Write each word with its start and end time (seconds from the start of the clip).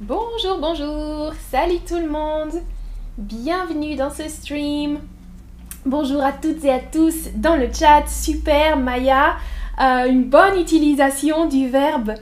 Bonjour, 0.00 0.58
bonjour, 0.60 1.32
salut 1.50 1.80
tout 1.80 1.96
le 1.96 2.08
monde, 2.08 2.62
bienvenue 3.18 3.96
dans 3.96 4.12
ce 4.12 4.28
stream. 4.28 5.00
Bonjour 5.84 6.22
à 6.22 6.30
toutes 6.30 6.64
et 6.64 6.70
à 6.70 6.78
tous 6.78 7.30
dans 7.34 7.56
le 7.56 7.68
chat, 7.72 8.06
super 8.06 8.76
Maya, 8.76 9.34
euh, 9.80 10.08
une 10.08 10.22
bonne 10.22 10.56
utilisation 10.56 11.48
du 11.48 11.68
verbe 11.68 12.14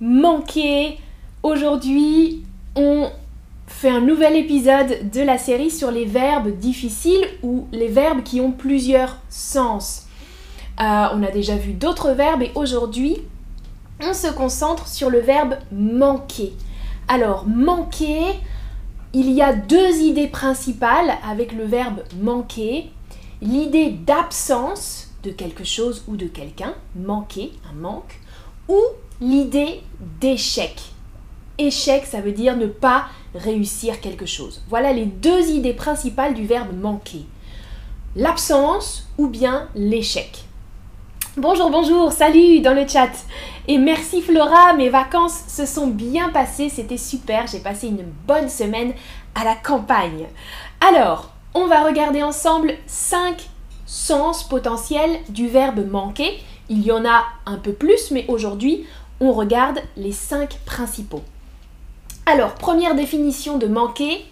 manquer. 0.00 0.98
Aujourd'hui, 1.42 2.46
on 2.74 3.10
fait 3.66 3.90
un 3.90 4.00
nouvel 4.00 4.34
épisode 4.34 5.10
de 5.12 5.20
la 5.20 5.36
série 5.36 5.70
sur 5.70 5.90
les 5.90 6.06
verbes 6.06 6.56
difficiles 6.56 7.28
ou 7.42 7.66
les 7.72 7.88
verbes 7.88 8.22
qui 8.22 8.40
ont 8.40 8.52
plusieurs 8.52 9.18
sens. 9.28 10.06
Euh, 10.80 11.08
on 11.12 11.22
a 11.22 11.30
déjà 11.30 11.56
vu 11.56 11.74
d'autres 11.74 12.12
verbes 12.12 12.40
et 12.40 12.52
aujourd'hui, 12.54 13.18
on 14.00 14.14
se 14.14 14.32
concentre 14.32 14.88
sur 14.88 15.10
le 15.10 15.20
verbe 15.20 15.56
manquer. 15.70 16.54
Alors, 17.08 17.46
manquer, 17.46 18.34
il 19.14 19.30
y 19.30 19.40
a 19.40 19.54
deux 19.54 19.96
idées 20.00 20.28
principales 20.28 21.16
avec 21.26 21.52
le 21.52 21.64
verbe 21.64 22.02
manquer. 22.20 22.90
L'idée 23.40 23.90
d'absence 23.90 25.08
de 25.22 25.30
quelque 25.30 25.64
chose 25.64 26.04
ou 26.06 26.16
de 26.16 26.26
quelqu'un, 26.26 26.74
manquer, 26.94 27.52
un 27.70 27.74
manque, 27.74 28.20
ou 28.68 28.78
l'idée 29.20 29.80
d'échec. 30.20 30.80
Échec, 31.56 32.04
ça 32.04 32.20
veut 32.20 32.32
dire 32.32 32.56
ne 32.56 32.66
pas 32.66 33.06
réussir 33.34 34.00
quelque 34.00 34.26
chose. 34.26 34.62
Voilà 34.68 34.92
les 34.92 35.06
deux 35.06 35.50
idées 35.50 35.72
principales 35.72 36.34
du 36.34 36.46
verbe 36.46 36.78
manquer. 36.78 37.24
L'absence 38.16 39.08
ou 39.16 39.28
bien 39.28 39.68
l'échec. 39.74 40.47
Bonjour, 41.40 41.70
bonjour, 41.70 42.10
salut 42.10 42.58
dans 42.58 42.74
le 42.74 42.84
chat. 42.88 43.12
Et 43.68 43.78
merci 43.78 44.22
Flora, 44.22 44.72
mes 44.72 44.88
vacances 44.88 45.44
se 45.46 45.66
sont 45.66 45.86
bien 45.86 46.30
passées, 46.30 46.68
c'était 46.68 46.96
super, 46.96 47.46
j'ai 47.46 47.60
passé 47.60 47.86
une 47.86 48.02
bonne 48.26 48.48
semaine 48.48 48.92
à 49.36 49.44
la 49.44 49.54
campagne. 49.54 50.26
Alors, 50.80 51.30
on 51.54 51.68
va 51.68 51.84
regarder 51.84 52.24
ensemble 52.24 52.72
5 52.88 53.48
sens 53.86 54.42
potentiels 54.42 55.20
du 55.28 55.46
verbe 55.46 55.88
manquer. 55.88 56.40
Il 56.68 56.84
y 56.84 56.90
en 56.90 57.04
a 57.04 57.22
un 57.46 57.58
peu 57.58 57.72
plus, 57.72 58.10
mais 58.10 58.24
aujourd'hui, 58.26 58.84
on 59.20 59.32
regarde 59.32 59.78
les 59.96 60.10
5 60.10 60.58
principaux. 60.66 61.22
Alors, 62.26 62.54
première 62.54 62.96
définition 62.96 63.58
de 63.58 63.68
manquer, 63.68 64.26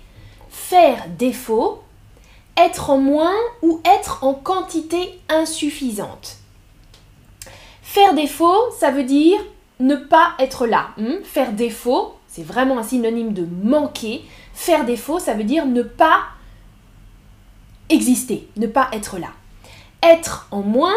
faire 0.50 1.04
défaut, 1.16 1.84
être 2.56 2.91
en 2.91 2.98
moins 2.98 3.36
ou 3.62 3.80
être 3.84 4.24
en 4.24 4.34
quantité 4.34 5.20
insuffisante. 5.28 6.38
Faire 7.97 8.12
défaut, 8.12 8.70
ça 8.78 8.91
veut 8.91 9.05
dire 9.05 9.39
ne 9.80 9.97
pas 9.97 10.34
être 10.39 10.66
là. 10.66 10.91
Hmm? 10.98 11.25
Faire 11.25 11.55
défaut, 11.55 12.14
c'est 12.28 12.42
vraiment 12.42 12.77
un 12.78 12.83
synonyme 12.83 13.33
de 13.33 13.47
manquer. 13.47 14.22
Faire 14.53 14.84
défaut, 14.84 15.19
ça 15.19 15.33
veut 15.33 15.44
dire 15.44 15.64
ne 15.64 15.80
pas 15.80 16.25
exister, 17.88 18.50
ne 18.58 18.66
pas 18.66 18.91
être 18.92 19.16
là. 19.19 19.28
Être 20.03 20.47
en 20.50 20.61
moins 20.61 20.92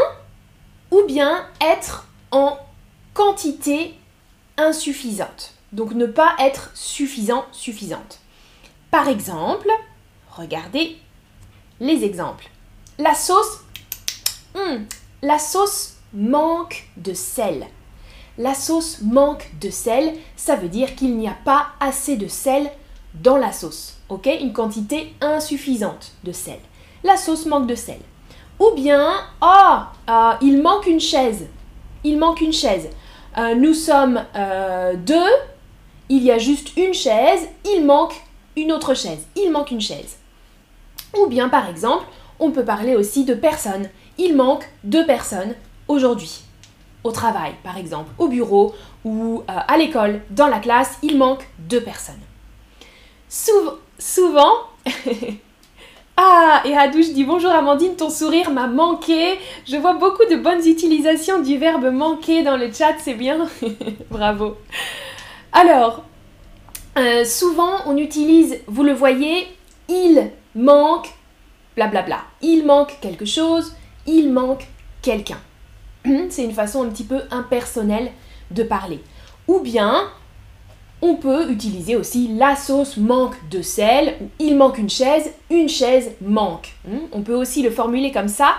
ou 0.91 1.03
bien 1.07 1.47
être 1.61 2.05
en 2.31 2.57
quantité 3.13 3.95
insuffisante. 4.57 5.53
Donc 5.71 5.93
ne 5.93 6.05
pas 6.05 6.35
être 6.37 6.69
suffisant, 6.73 7.45
suffisante. 7.53 8.19
Par 8.91 9.07
exemple, 9.07 9.69
regardez 10.31 10.97
les 11.79 12.03
exemples. 12.03 12.49
La 12.97 13.15
sauce, 13.15 13.61
hmm, 14.53 14.83
la 15.21 15.39
sauce 15.39 15.93
manque 16.13 16.87
de 16.97 17.13
sel. 17.13 17.67
La 18.37 18.53
sauce 18.53 19.01
manque 19.01 19.49
de 19.59 19.69
sel, 19.69 20.13
ça 20.35 20.55
veut 20.55 20.69
dire 20.69 20.95
qu'il 20.95 21.17
n'y 21.17 21.27
a 21.27 21.35
pas 21.43 21.67
assez 21.79 22.15
de 22.15 22.27
sel 22.27 22.71
dans 23.13 23.37
la 23.37 23.51
sauce. 23.51 23.97
Ok? 24.07 24.29
Une 24.41 24.53
quantité 24.53 25.13
insuffisante 25.21 26.13
de 26.23 26.31
sel. 26.31 26.59
La 27.03 27.17
sauce 27.17 27.45
manque 27.45 27.67
de 27.67 27.75
sel. 27.75 27.99
Ou 28.59 28.71
bien, 28.75 29.13
ah, 29.41 29.91
oh, 30.09 30.37
il 30.41 30.61
manque 30.61 30.87
une 30.87 30.99
chaise. 30.99 31.47
Il 32.03 32.17
manque 32.17 32.41
une 32.41 32.53
chaise. 32.53 32.89
Euh, 33.37 33.55
nous 33.55 33.73
sommes 33.73 34.23
euh, 34.35 34.95
deux, 34.95 35.31
il 36.09 36.23
y 36.23 36.31
a 36.31 36.37
juste 36.37 36.75
une 36.77 36.93
chaise, 36.93 37.47
il 37.65 37.85
manque 37.85 38.15
une 38.57 38.71
autre 38.71 38.93
chaise. 38.93 39.27
Il 39.35 39.51
manque 39.51 39.71
une 39.71 39.81
chaise. 39.81 40.17
Ou 41.17 41.27
bien, 41.27 41.49
par 41.49 41.69
exemple, 41.69 42.05
on 42.39 42.51
peut 42.51 42.65
parler 42.65 42.95
aussi 42.95 43.25
de 43.25 43.33
personnes. 43.33 43.89
Il 44.17 44.35
manque 44.35 44.67
deux 44.83 45.05
personnes 45.05 45.55
aujourd'hui. 45.89 46.41
Au 47.03 47.11
travail, 47.11 47.53
par 47.63 47.77
exemple, 47.77 48.11
au 48.17 48.27
bureau 48.27 48.73
ou 49.03 49.43
euh, 49.49 49.53
à 49.67 49.77
l'école, 49.77 50.21
dans 50.29 50.47
la 50.47 50.59
classe, 50.59 50.97
il 51.01 51.17
manque 51.17 51.47
deux 51.57 51.81
personnes. 51.81 52.21
souvent, 53.97 54.53
ah, 56.17 56.61
et 56.65 56.75
Hadouche 56.75 57.11
dit 57.13 57.23
bonjour 57.23 57.51
Amandine, 57.51 57.95
ton 57.95 58.09
sourire 58.09 58.51
m'a 58.51 58.67
manqué. 58.67 59.39
Je 59.65 59.77
vois 59.77 59.93
beaucoup 59.93 60.25
de 60.29 60.35
bonnes 60.35 60.65
utilisations 60.65 61.41
du 61.41 61.57
verbe 61.57 61.89
manquer 61.91 62.43
dans 62.43 62.57
le 62.57 62.71
chat, 62.71 62.95
c'est 62.99 63.13
bien. 63.13 63.47
Bravo. 64.11 64.57
Alors, 65.53 66.03
euh, 66.97 67.23
souvent 67.23 67.77
on 67.87 67.97
utilise, 67.97 68.59
vous 68.67 68.83
le 68.83 68.93
voyez, 68.93 69.47
il 69.87 70.31
manque, 70.53 71.09
blablabla. 71.75 72.05
Bla 72.05 72.17
bla. 72.17 72.25
Il 72.41 72.65
manque 72.65 72.99
quelque 72.99 73.25
chose, 73.25 73.73
il 74.05 74.31
manque 74.31 74.67
quelqu'un. 75.01 75.39
c'est 76.29 76.43
une 76.43 76.53
façon 76.53 76.83
un 76.83 76.89
petit 76.89 77.03
peu 77.03 77.21
impersonnelle 77.31 78.11
de 78.51 78.63
parler. 78.63 79.01
Ou 79.47 79.59
bien, 79.59 80.09
on 81.01 81.15
peut 81.15 81.49
utiliser 81.49 81.95
aussi 81.95 82.35
la 82.35 82.55
sauce 82.55 82.97
manque 82.97 83.35
de 83.49 83.61
sel 83.61 84.17
ou 84.21 84.29
il 84.39 84.57
manque 84.57 84.77
une 84.77 84.89
chaise, 84.89 85.31
une 85.49 85.69
chaise 85.69 86.11
manque. 86.21 86.73
Hmm? 86.85 87.07
On 87.11 87.21
peut 87.21 87.35
aussi 87.35 87.61
le 87.61 87.71
formuler 87.71 88.11
comme 88.11 88.27
ça, 88.27 88.55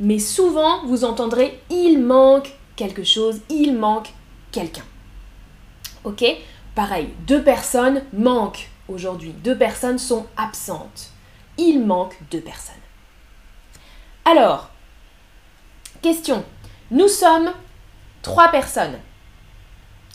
mais 0.00 0.18
souvent 0.18 0.84
vous 0.86 1.04
entendrez 1.04 1.60
il 1.70 1.98
manque 2.02 2.52
quelque 2.76 3.04
chose, 3.04 3.40
il 3.48 3.76
manque 3.76 4.08
quelqu'un. 4.50 4.84
Ok? 6.04 6.24
Pareil, 6.74 7.10
deux 7.26 7.42
personnes 7.42 8.02
manquent 8.12 8.68
aujourd'hui, 8.88 9.30
deux 9.30 9.56
personnes 9.56 9.98
sont 9.98 10.26
absentes. 10.36 11.10
Il 11.56 11.84
manque 11.86 12.16
deux 12.32 12.40
personnes. 12.40 12.74
Alors, 14.24 14.70
question, 16.02 16.44
nous 16.94 17.08
sommes 17.08 17.52
trois 18.22 18.48
personnes. 18.48 19.00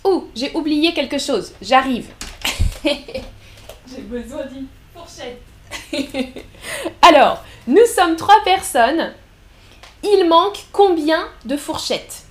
Oh, 0.05 0.29
j'ai 0.33 0.55
oublié 0.55 0.93
quelque 0.93 1.17
chose. 1.17 1.51
J'arrive. 1.61 2.07
j'ai 2.85 4.01
besoin 4.03 4.45
d'une 4.45 4.67
fourchette. 4.95 5.41
Alors, 7.01 7.43
nous 7.67 7.85
sommes 7.85 8.15
trois 8.15 8.41
personnes. 8.45 9.13
Il 10.03 10.29
manque 10.29 10.67
combien 10.71 11.27
de 11.43 11.57
fourchettes? 11.57 12.23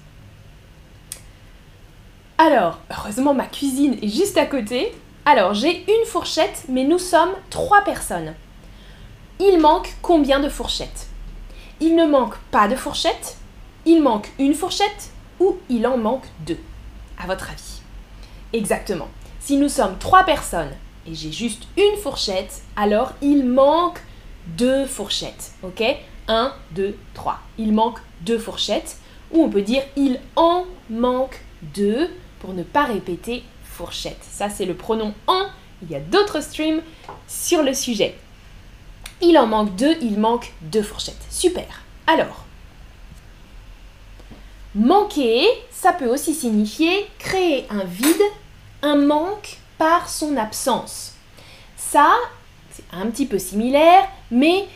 Alors, 2.39 2.79
heureusement, 2.91 3.35
ma 3.35 3.47
cuisine 3.47 3.99
est 4.01 4.09
juste 4.09 4.39
à 4.39 4.47
côté. 4.47 4.95
Alors, 5.27 5.53
j'ai 5.53 5.85
une 5.93 6.07
fourchette, 6.07 6.65
mais 6.71 6.85
nous 6.85 6.99
sommes 6.99 7.35
trois 7.51 7.83
personnes. 7.83 8.35
Il 9.41 9.59
manque 9.59 9.95
combien 10.01 10.41
de 10.41 10.49
fourchettes? 10.49 11.09
Il 11.81 11.97
ne 11.97 12.07
manque 12.07 12.39
pas 12.51 12.67
de 12.67 12.77
fourchettes 12.77 13.38
il 13.89 14.03
manque 14.03 14.29
une 14.39 14.53
fourchette 14.53 15.13
ou 15.41 15.57
il 15.71 15.87
en 15.87 15.97
manque 15.97 16.27
deux, 16.47 16.59
à 17.19 17.27
votre 17.27 17.49
avis 17.51 17.81
Exactement. 18.53 19.09
Si 19.41 19.57
nous 19.57 19.71
sommes 19.71 19.97
trois 19.99 20.25
personnes 20.25 20.73
et 21.07 21.15
j'ai 21.15 21.33
juste 21.33 21.63
une 21.79 21.97
fourchette, 21.97 22.63
alors 22.77 23.13
il 23.23 23.47
manque 23.47 23.99
deux 24.47 24.85
fourchettes. 24.85 25.53
Ok? 25.63 25.83
1, 26.29 26.53
2, 26.73 26.99
3. 27.15 27.39
Il 27.57 27.73
manque 27.73 27.99
deux 28.21 28.39
fourchettes. 28.39 28.99
Ou 29.33 29.45
on 29.45 29.49
peut 29.49 29.63
dire 29.63 29.83
il 29.97 30.21
en 30.37 30.67
manque 30.91 31.41
deux 31.63 32.11
pour 32.41 32.53
ne 32.53 32.65
pas 32.65 32.85
répéter 32.85 33.43
fourchette. 33.65 34.21
Ça, 34.21 34.51
c'est 34.51 34.67
le 34.67 34.75
pronom 34.75 35.15
en. 35.27 35.47
Il 35.83 35.91
y 35.91 35.95
a 35.95 36.01
d'autres 36.01 36.43
streams 36.43 36.83
sur 37.27 37.63
le 37.63 37.73
sujet. 37.73 38.19
Il 39.23 39.39
en 39.39 39.47
manque 39.47 39.75
deux, 39.77 39.97
il 40.03 40.19
manque 40.19 40.53
deux 40.61 40.83
fourchettes. 40.83 41.27
Super. 41.31 41.83
Alors, 42.07 42.45
Manquer, 44.75 45.47
ça 45.71 45.93
peut 45.93 46.09
aussi 46.09 46.35
signifier 46.35 47.09
créer 47.19 47.67
un 47.71 47.85
vide, 47.85 48.23
un 48.83 48.97
manque 48.97 49.59
par 49.79 50.09
son 50.09 50.37
absence. 50.37 51.15
Ça, 51.77 52.13
c'est 52.71 52.85
un 52.93 53.07
petit 53.07 53.27
peu 53.27 53.39
similaire, 53.39 54.09
mais 54.31 54.67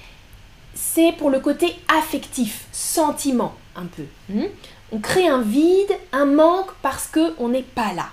c'est 0.75 1.13
pour 1.13 1.31
le 1.31 1.41
côté 1.41 1.77
affectif, 1.89 2.67
sentiment 2.73 3.55
un 3.77 3.87
peu. 3.87 4.05
Hmm? 4.29 4.47
On 4.93 4.99
crée 4.99 5.29
un 5.29 5.41
vide, 5.41 5.93
un 6.13 6.27
manque 6.27 6.73
parce 6.83 7.07
qu'on 7.07 7.49
n'est 7.49 7.63
pas 7.63 7.93
là. 7.93 8.07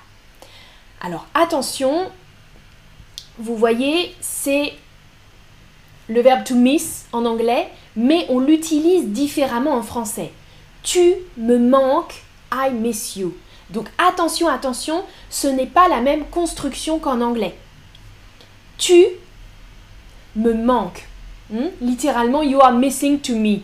Alors 1.01 1.27
attention, 1.33 2.11
vous 3.37 3.55
voyez, 3.55 4.15
c'est 4.19 4.73
le 6.09 6.21
verbe 6.21 6.43
to 6.43 6.55
miss 6.55 7.05
en 7.13 7.25
anglais, 7.25 7.69
mais 7.95 8.25
on 8.29 8.39
l'utilise 8.39 9.07
différemment 9.09 9.75
en 9.75 9.83
français. 9.83 10.31
Tu 10.83 11.15
me 11.37 11.57
manques, 11.57 12.23
I 12.51 12.71
miss 12.71 13.15
you. 13.15 13.35
Donc 13.69 13.87
attention, 13.97 14.47
attention, 14.47 15.03
ce 15.29 15.47
n'est 15.47 15.67
pas 15.67 15.87
la 15.87 16.01
même 16.01 16.25
construction 16.25 16.99
qu'en 16.99 17.21
anglais. 17.21 17.55
Tu 18.77 19.05
me 20.35 20.53
manques. 20.53 21.05
Hmm? 21.49 21.67
Littéralement, 21.81 22.41
you 22.41 22.61
are 22.61 22.71
missing 22.71 23.19
to 23.19 23.35
me. 23.35 23.59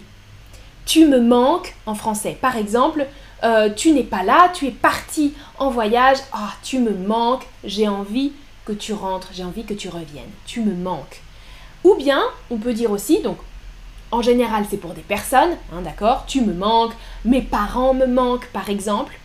Tu 0.86 1.08
me 1.08 1.20
manques 1.20 1.74
en 1.86 1.96
français. 1.96 2.38
Par 2.40 2.58
exemple, 2.58 3.08
euh, 3.44 3.70
tu 3.76 3.92
n'es 3.92 4.04
pas 4.04 4.24
là, 4.24 4.52
tu 4.54 4.68
es 4.68 4.72
parti 4.72 5.34
en 5.58 5.70
voyage. 5.70 6.18
Ah, 6.32 6.54
tu 6.64 6.80
me 6.80 6.92
manques, 6.92 7.46
j'ai 7.64 7.88
envie 7.88 8.34
que 8.66 8.74
tu 8.74 8.94
rentres, 8.94 9.30
j'ai 9.34 9.44
envie 9.44 9.64
que 9.64 9.74
tu 9.74 9.90
reviennes. 9.90 10.32
Tu 10.46 10.62
me 10.62 10.74
manques. 10.74 11.22
Ou 11.84 11.96
bien, 11.96 12.24
on 12.50 12.58
peut 12.58 12.74
dire 12.74 12.92
aussi, 12.92 13.22
donc 13.22 13.38
en 14.16 14.22
général 14.22 14.66
c'est 14.70 14.78
pour 14.78 14.94
des 14.94 15.02
personnes, 15.02 15.56
hein, 15.74 15.82
d'accord 15.82 16.26
Tu 16.28 16.42
me 16.42 16.54
manques, 16.54 16.94
mes 17.26 17.42
parents 17.42 17.94
me 17.94 18.08
manquent 18.08 18.48
par 18.48 18.70
exemple, 18.70 19.18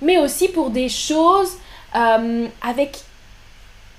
mais 0.00 0.18
aussi 0.18 0.48
pour 0.48 0.70
des 0.70 0.88
choses 0.88 1.52
euh, 1.94 2.48
avec 2.62 3.04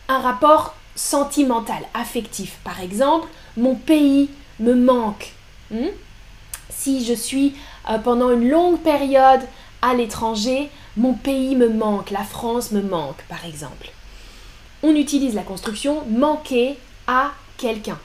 un 0.09 0.19
rapport 0.19 0.75
sentimental, 0.95 1.83
affectif. 1.93 2.57
Par 2.63 2.81
exemple, 2.81 3.27
mon 3.57 3.75
pays 3.75 4.29
me 4.59 4.73
manque. 4.75 5.31
Hmm? 5.71 5.87
si 6.69 7.05
je 7.05 7.13
suis 7.13 7.53
euh, 7.89 7.97
pendant 7.97 8.31
une 8.31 8.49
longue 8.49 8.79
période 8.79 9.41
à 9.81 9.93
l'étranger, 9.93 10.69
mon 10.97 11.13
pays 11.13 11.55
me 11.55 11.69
manque, 11.69 12.11
la 12.11 12.23
France 12.23 12.71
me 12.71 12.81
manque, 12.81 13.21
par 13.29 13.45
exemple. 13.45 13.89
On 14.81 14.95
utilise 14.95 15.35
la 15.35 15.43
construction 15.43 16.03
manquer 16.09 16.77
à 17.07 17.31
quelqu'un. 17.57 17.99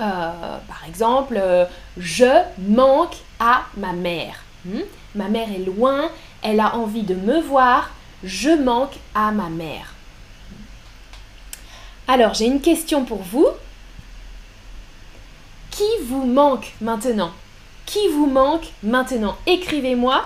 Euh, 0.00 0.58
par 0.68 0.84
exemple, 0.86 1.38
euh, 1.40 1.64
je 1.96 2.42
manque 2.58 3.16
à 3.40 3.62
ma 3.76 3.92
mère. 3.92 4.42
Hmm? 4.64 4.80
Ma 5.14 5.28
mère 5.28 5.50
est 5.50 5.64
loin, 5.64 6.10
elle 6.42 6.60
a 6.60 6.76
envie 6.76 7.02
de 7.02 7.14
me 7.14 7.40
voir, 7.40 7.90
je 8.22 8.50
manque 8.50 8.96
à 9.14 9.32
ma 9.32 9.48
mère. 9.48 9.94
Alors, 12.08 12.34
j'ai 12.34 12.46
une 12.46 12.60
question 12.60 13.04
pour 13.04 13.22
vous. 13.22 13.48
Qui 15.70 15.84
vous 16.04 16.24
manque 16.24 16.74
maintenant? 16.80 17.32
Qui 17.84 18.08
vous 18.08 18.26
manque 18.26 18.66
maintenant? 18.82 19.36
Écrivez-moi. 19.46 20.24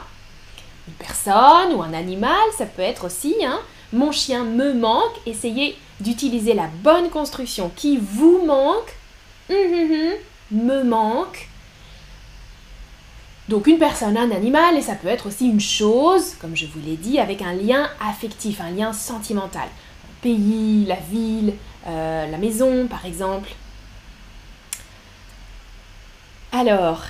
Une 0.89 0.95
personne 0.95 1.75
ou 1.75 1.83
un 1.83 1.95
animal, 1.95 2.37
ça 2.57 2.67
peut 2.67 2.83
être 2.83 3.05
aussi. 3.05 3.35
Hein. 3.45 3.61
Mon 3.93 4.13
chien 4.13 4.45
me 4.45 4.75
manque. 4.75 5.15
Essayez 5.27 5.77
d'utiliser 6.01 6.55
la 6.55 6.69
bonne 6.83 7.09
construction. 7.09 7.71
Qui 7.75 7.97
vous 7.97 8.45
manque 8.45 8.95
Me 9.50 10.82
manque. 10.82 11.49
Donc 13.49 13.67
une 13.67 13.79
personne, 13.79 14.17
un 14.17 14.31
animal, 14.31 14.76
et 14.76 14.81
ça 14.81 14.94
peut 14.94 15.08
être 15.08 15.26
aussi 15.26 15.49
une 15.49 15.61
chose, 15.61 16.37
comme 16.41 16.56
je 16.56 16.67
vous 16.67 16.79
l'ai 16.85 16.97
dit, 16.97 17.19
avec 17.19 17.43
un 17.43 17.52
lien 17.52 17.88
affectif, 18.00 18.61
un 18.61 18.70
lien 18.70 18.93
sentimental. 18.93 19.69
Pays, 20.23 20.85
la 20.87 20.97
ville, 20.97 21.55
euh, 21.87 22.31
la 22.31 22.38
maison 22.38 22.87
par 22.87 23.05
exemple. 23.06 23.50
Alors, 26.52 27.02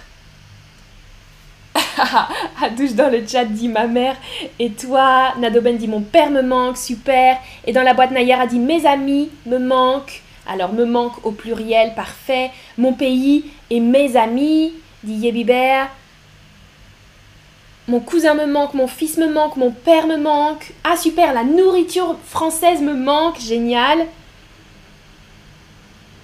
Adouche 2.62 2.94
dans 2.94 3.10
le 3.10 3.26
chat 3.26 3.44
dit 3.44 3.69
ma 3.69 3.87
mère 3.87 4.16
et 4.58 4.70
toi. 4.70 5.34
Nadoben 5.38 5.76
dit 5.76 5.88
mon 5.88 6.00
père 6.00 6.31
me 6.31 6.42
manque, 6.42 6.76
super. 6.76 7.38
Et 7.66 7.72
dans 7.72 7.82
la 7.82 7.94
boîte 7.94 8.10
Nayar 8.10 8.40
a 8.40 8.46
dit 8.46 8.58
mes 8.58 8.87
amis 8.87 9.31
me 9.46 9.58
manquent. 9.58 10.22
Alors 10.46 10.72
me 10.72 10.84
manque 10.84 11.25
au 11.25 11.31
pluriel, 11.31 11.94
parfait. 11.94 12.50
Mon 12.78 12.92
pays 12.92 13.44
et 13.70 13.81
mes 13.81 14.16
amis, 14.16 14.72
dit 15.04 15.14
Yébibert. 15.14 15.88
Mon 17.88 18.00
cousin 18.00 18.34
me 18.34 18.46
manque, 18.46 18.75
mon 18.75 18.87
fils 18.87 19.16
me 19.16 19.28
manque, 19.32 19.56
mon 19.56 19.70
père 19.70 20.06
me 20.06 20.16
manque. 20.16 20.72
Ah 20.84 20.96
super, 20.96 21.32
la 21.32 21.44
nourriture 21.44 22.16
française 22.25 22.81
me 22.81 22.94
manque, 22.94 23.40
génial 23.40 24.06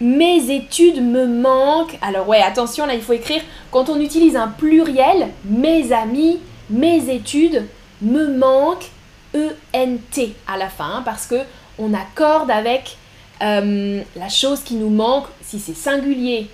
mes 0.01 0.51
études 0.51 1.03
me 1.03 1.27
manquent. 1.27 1.99
Alors 2.03 2.29
ouais, 2.29 2.43
attention, 2.43 2.87
là 2.87 2.95
il 2.95 3.03
faut 3.03 3.13
écrire, 3.13 3.43
quand 3.71 3.89
on 3.89 4.01
utilise 4.01 4.37
un 4.37 4.49
pluriel, 4.49 5.29
mes 5.45 5.93
amis, 5.93 6.41
mes 6.71 7.11
études 7.11 7.67
me 8.03 8.27
manquent, 8.37 8.91
E-N-T 9.35 10.35
à 10.47 10.57
la 10.57 10.69
fin, 10.69 10.97
hein, 10.97 11.03
parce 11.05 11.27
que 11.27 11.37
on 11.79 11.93
accorde 11.95 12.51
avec 12.51 12.97
euh, 13.43 14.03
la 14.17 14.29
chose 14.29 14.63
qui 14.63 14.75
nous 14.75 14.91
manque, 14.91 15.27
si 15.43 15.59
c'est 15.59 15.75
singulier, 15.77 16.49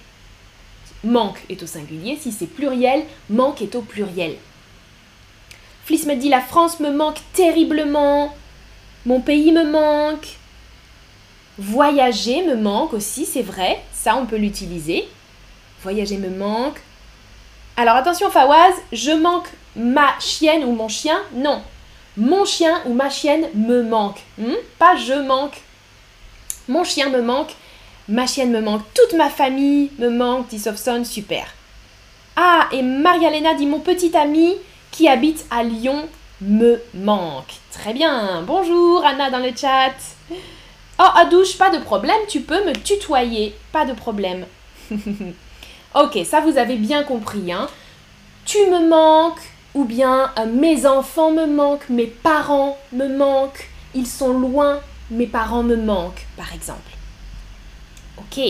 manque 1.04 1.42
est 1.48 1.62
au 1.62 1.66
singulier, 1.66 2.18
si 2.20 2.32
c'est 2.32 2.46
pluriel, 2.46 3.04
manque 3.30 3.62
est 3.62 3.74
au 3.74 3.82
pluriel. 3.82 4.36
Fliss 5.84 6.06
me 6.06 6.14
dit 6.14 6.28
la 6.28 6.40
France 6.40 6.80
me 6.80 6.90
manque 6.90 7.18
terriblement, 7.32 8.34
mon 9.04 9.20
pays 9.20 9.52
me 9.52 9.64
manque, 9.64 10.38
Voyager 11.58 12.42
me 12.46 12.56
manque 12.56 12.94
aussi, 12.94 13.26
c'est 13.26 13.42
vrai, 13.42 13.82
ça 13.92 14.16
on 14.16 14.24
peut 14.24 14.36
l'utiliser. 14.36 15.06
Voyager 15.82 16.16
me 16.16 16.30
manque. 16.30 16.80
Alors 17.76 17.96
attention 17.96 18.30
Fawaz, 18.30 18.72
je 18.90 19.10
manque 19.10 19.48
ma 19.76 20.18
chienne 20.18 20.64
ou 20.64 20.72
mon 20.72 20.88
chien? 20.88 21.20
Non. 21.34 21.60
Mon 22.16 22.44
chien 22.46 22.80
ou 22.86 22.94
ma 22.94 23.10
chienne 23.10 23.48
me 23.54 23.82
manque. 23.82 24.20
Hmm? 24.38 24.54
Pas 24.78 24.96
je 24.96 25.12
manque. 25.12 25.60
Mon 26.68 26.84
chien 26.84 27.08
me 27.08 27.22
manque, 27.22 27.54
ma 28.08 28.26
chienne 28.26 28.50
me 28.50 28.60
manque, 28.60 28.82
toute 28.94 29.16
ma 29.16 29.28
famille 29.28 29.90
me 29.98 30.08
manque, 30.08 30.48
dit 30.48 30.58
Sofson, 30.58 31.04
super. 31.04 31.46
Ah, 32.36 32.68
et 32.72 32.82
Maria-Léna 32.82 33.54
dit 33.54 33.66
mon 33.66 33.80
petit 33.80 34.16
ami 34.16 34.54
qui 34.90 35.08
habite 35.08 35.44
à 35.50 35.62
Lyon 35.62 36.08
me 36.40 36.80
manque. 36.94 37.52
Très 37.70 37.92
bien. 37.92 38.42
Bonjour 38.46 39.04
Anna 39.04 39.30
dans 39.30 39.38
le 39.38 39.52
chat. 39.56 39.94
Oh, 40.98 41.08
Adouche, 41.16 41.56
pas 41.58 41.70
de 41.70 41.78
problème, 41.78 42.20
tu 42.28 42.40
peux 42.40 42.64
me 42.64 42.72
tutoyer, 42.72 43.54
pas 43.72 43.84
de 43.84 43.92
problème. 43.92 44.46
ok, 45.94 46.18
ça 46.24 46.40
vous 46.40 46.58
avez 46.58 46.76
bien 46.76 47.02
compris, 47.02 47.52
hein. 47.52 47.66
Tu 48.44 48.58
me 48.66 48.88
manques, 48.88 49.40
ou 49.74 49.84
bien 49.84 50.30
euh, 50.38 50.46
mes 50.46 50.86
enfants 50.86 51.30
me 51.30 51.46
manquent, 51.46 51.88
mes 51.88 52.06
parents 52.06 52.78
me 52.92 53.08
manquent, 53.08 53.68
ils 53.94 54.06
sont 54.06 54.32
loin, 54.32 54.80
mes 55.12 55.26
parents 55.26 55.62
me 55.62 55.76
manquent, 55.76 56.26
par 56.36 56.52
exemple. 56.54 56.90
Ok. 58.18 58.40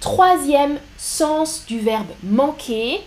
Troisième 0.00 0.78
sens 0.98 1.64
du 1.66 1.78
verbe 1.78 2.10
manquer. 2.22 3.00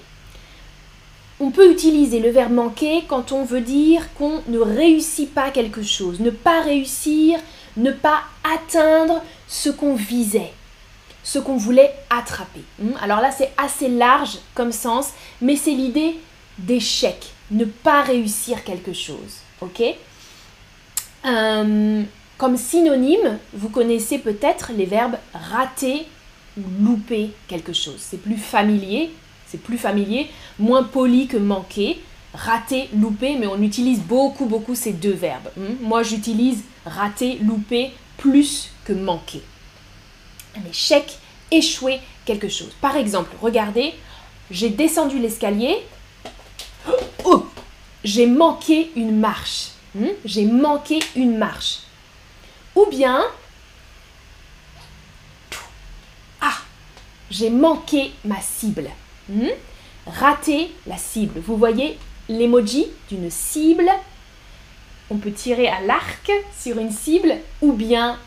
On 1.40 1.52
peut 1.52 1.72
utiliser 1.72 2.20
le 2.20 2.32
verbe 2.32 2.54
manquer 2.54 3.04
quand 3.08 3.32
on 3.32 3.44
veut 3.44 3.62
dire 3.62 4.14
qu'on 4.16 4.42
ne 4.48 4.60
réussit 4.60 5.32
pas 5.32 5.52
quelque 5.52 5.84
chose. 5.84 6.20
Ne 6.20 6.32
pas 6.32 6.62
réussir, 6.62 7.40
ne 7.76 7.92
pas 7.92 8.22
atteindre 8.44 9.22
ce 9.48 9.70
qu'on 9.70 9.94
visait, 9.94 10.52
ce 11.24 11.38
qu'on 11.38 11.58
voulait 11.58 11.94
attraper. 12.10 12.64
Hmm? 12.80 12.94
Alors 13.02 13.22
là, 13.22 13.32
c'est 13.32 13.52
assez 13.58 13.90
large 13.90 14.40
comme 14.56 14.72
sens, 14.72 15.10
mais 15.42 15.56
c'est 15.56 15.72
l'idée 15.72 16.16
d'échec, 16.58 17.34
ne 17.52 17.66
pas 17.66 18.02
réussir 18.02 18.64
quelque 18.64 18.94
chose. 18.94 19.42
Ok 19.62 19.84
euh, 21.26 22.04
Comme 22.38 22.58
synonyme, 22.58 23.40
vous 23.54 23.70
connaissez 23.70 24.20
peut-être 24.20 24.72
les 24.76 24.86
verbes 24.86 25.18
rater 25.34 26.06
ou 26.58 26.62
louper 26.84 27.32
quelque 27.48 27.74
chose. 27.74 27.98
C'est 28.00 28.22
plus 28.22 28.38
familier, 28.38 29.12
c'est 29.48 29.62
plus 29.62 29.78
familier, 29.78 30.30
moins 30.60 30.84
poli 30.84 31.28
que 31.28 31.38
manquer 31.38 32.00
rater, 32.34 32.90
louper, 32.96 33.36
mais 33.36 33.48
on 33.48 33.62
utilise 33.62 34.00
beaucoup, 34.02 34.46
beaucoup 34.46 34.76
ces 34.76 34.94
deux 34.94 35.14
verbes. 35.14 35.50
Hmm? 35.58 35.76
Moi, 35.82 36.04
j'utilise 36.04 36.64
rater, 36.86 37.40
louper 37.40 37.92
plus 38.18 38.70
que 38.86 38.94
manquer. 38.94 39.42
Un 40.56 40.70
échec, 40.70 41.18
échouer 41.52 42.00
quelque 42.26 42.50
chose. 42.50 42.72
Par 42.82 42.96
exemple, 42.96 43.36
regardez, 43.42 43.94
j'ai 44.52 44.70
descendu 44.70 45.20
l'escalier. 45.20 45.78
Oh, 47.26 47.46
j'ai 48.04 48.28
manqué 48.28 48.92
une 48.96 49.20
marche. 49.20 49.70
Hmm? 49.96 50.08
J'ai 50.26 50.46
manqué 50.46 51.00
une 51.16 51.38
marche. 51.38 51.80
Ou 52.78 52.86
bien, 52.92 53.26
ah, 56.42 56.54
j'ai 57.32 57.50
manqué 57.50 58.12
ma 58.24 58.40
cible. 58.40 58.92
Hmm? 59.28 59.48
Rater 60.06 60.70
la 60.86 60.98
cible. 60.98 61.40
Vous 61.40 61.58
voyez, 61.58 61.98
l'emoji 62.30 62.86
d'une 63.10 63.32
cible. 63.32 63.90
On 65.10 65.18
peut 65.18 65.32
tirer 65.32 65.68
à 65.68 65.82
l'arc 65.82 66.32
sur 66.56 66.78
une 66.78 66.92
cible 66.92 67.38
ou 67.64 67.74
bien 67.74 68.20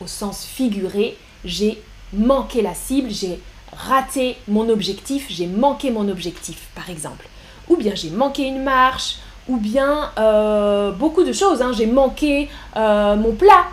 au 0.00 0.06
sens 0.06 0.46
figuré, 0.46 1.18
j'ai 1.44 1.82
manqué 2.14 2.62
la 2.62 2.72
cible, 2.72 3.10
j'ai 3.10 3.38
raté 3.70 4.38
mon 4.48 4.70
objectif, 4.70 5.26
j'ai 5.28 5.46
manqué 5.46 5.90
mon 5.90 6.08
objectif 6.08 6.68
par 6.74 6.88
exemple. 6.88 7.28
Ou 7.68 7.76
bien 7.76 7.94
j'ai 7.94 8.08
manqué 8.08 8.46
une 8.46 8.62
marche, 8.62 9.16
ou 9.46 9.58
bien 9.58 10.10
euh, 10.16 10.90
beaucoup 10.92 11.22
de 11.22 11.34
choses. 11.34 11.60
Hein. 11.60 11.72
J'ai 11.76 11.86
manqué 11.86 12.48
euh, 12.76 13.14
mon 13.16 13.32
plat. 13.32 13.66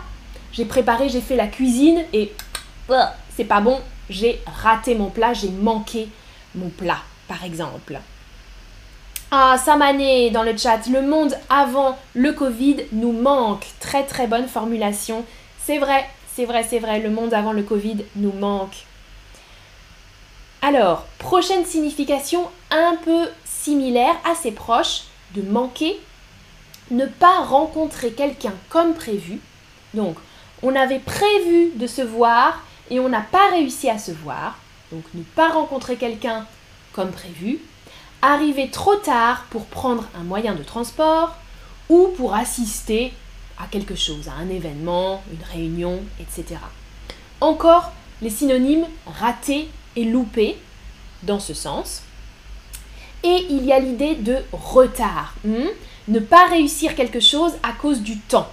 J'ai 0.52 0.64
préparé, 0.64 1.08
j'ai 1.08 1.20
fait 1.20 1.36
la 1.36 1.46
cuisine 1.46 2.04
et 2.12 2.32
c'est 3.36 3.44
pas 3.44 3.60
bon. 3.60 3.80
J'ai 4.10 4.40
raté 4.46 4.94
mon 4.94 5.10
plat, 5.10 5.34
j'ai 5.34 5.50
manqué 5.50 6.08
mon 6.54 6.70
plat 6.70 6.98
par 7.28 7.44
exemple. 7.44 8.00
Ah, 9.30 9.58
Samané 9.62 10.30
dans 10.30 10.42
le 10.42 10.56
chat, 10.56 10.86
le 10.90 11.02
monde 11.02 11.36
avant 11.50 11.98
le 12.14 12.32
Covid 12.32 12.76
nous 12.92 13.12
manque. 13.12 13.66
Très 13.78 14.04
très 14.04 14.26
bonne 14.26 14.48
formulation. 14.48 15.24
C'est 15.62 15.78
vrai, 15.78 16.08
c'est 16.34 16.46
vrai, 16.46 16.66
c'est 16.68 16.78
vrai, 16.78 17.00
le 17.00 17.10
monde 17.10 17.34
avant 17.34 17.52
le 17.52 17.62
Covid 17.62 18.04
nous 18.16 18.32
manque. 18.32 18.86
Alors, 20.62 21.06
prochaine 21.18 21.66
signification 21.66 22.48
un 22.70 22.96
peu 23.04 23.28
similaire, 23.44 24.16
assez 24.24 24.50
proche 24.50 25.02
de 25.34 25.42
manquer, 25.42 26.00
ne 26.90 27.04
pas 27.04 27.40
rencontrer 27.44 28.12
quelqu'un 28.12 28.54
comme 28.70 28.94
prévu. 28.94 29.40
Donc, 29.92 30.16
on 30.62 30.74
avait 30.74 30.98
prévu 30.98 31.70
de 31.74 31.86
se 31.86 32.02
voir 32.02 32.62
et 32.90 33.00
on 33.00 33.08
n'a 33.08 33.20
pas 33.20 33.50
réussi 33.50 33.88
à 33.88 33.98
se 33.98 34.12
voir. 34.12 34.58
Donc, 34.92 35.04
ne 35.14 35.22
pas 35.22 35.50
rencontrer 35.50 35.96
quelqu'un 35.96 36.46
comme 36.92 37.10
prévu 37.10 37.60
arriver 38.22 38.68
trop 38.70 38.96
tard 38.96 39.46
pour 39.50 39.66
prendre 39.66 40.04
un 40.18 40.24
moyen 40.24 40.54
de 40.54 40.62
transport 40.62 41.36
ou 41.88 42.08
pour 42.16 42.34
assister 42.34 43.12
à 43.58 43.66
quelque 43.66 43.94
chose, 43.94 44.28
à 44.28 44.32
un 44.32 44.48
événement, 44.48 45.22
une 45.32 45.44
réunion, 45.52 46.00
etc. 46.20 46.60
Encore 47.40 47.92
les 48.22 48.30
synonymes 48.30 48.86
raté 49.06 49.68
et 49.96 50.04
loupé 50.04 50.56
dans 51.22 51.40
ce 51.40 51.54
sens. 51.54 52.02
Et 53.24 53.46
il 53.50 53.64
y 53.64 53.72
a 53.72 53.80
l'idée 53.80 54.14
de 54.14 54.38
retard. 54.52 55.34
Hmm? 55.44 55.66
Ne 56.06 56.20
pas 56.20 56.46
réussir 56.46 56.94
quelque 56.94 57.20
chose 57.20 57.52
à 57.62 57.72
cause 57.72 58.00
du 58.00 58.18
temps. 58.18 58.48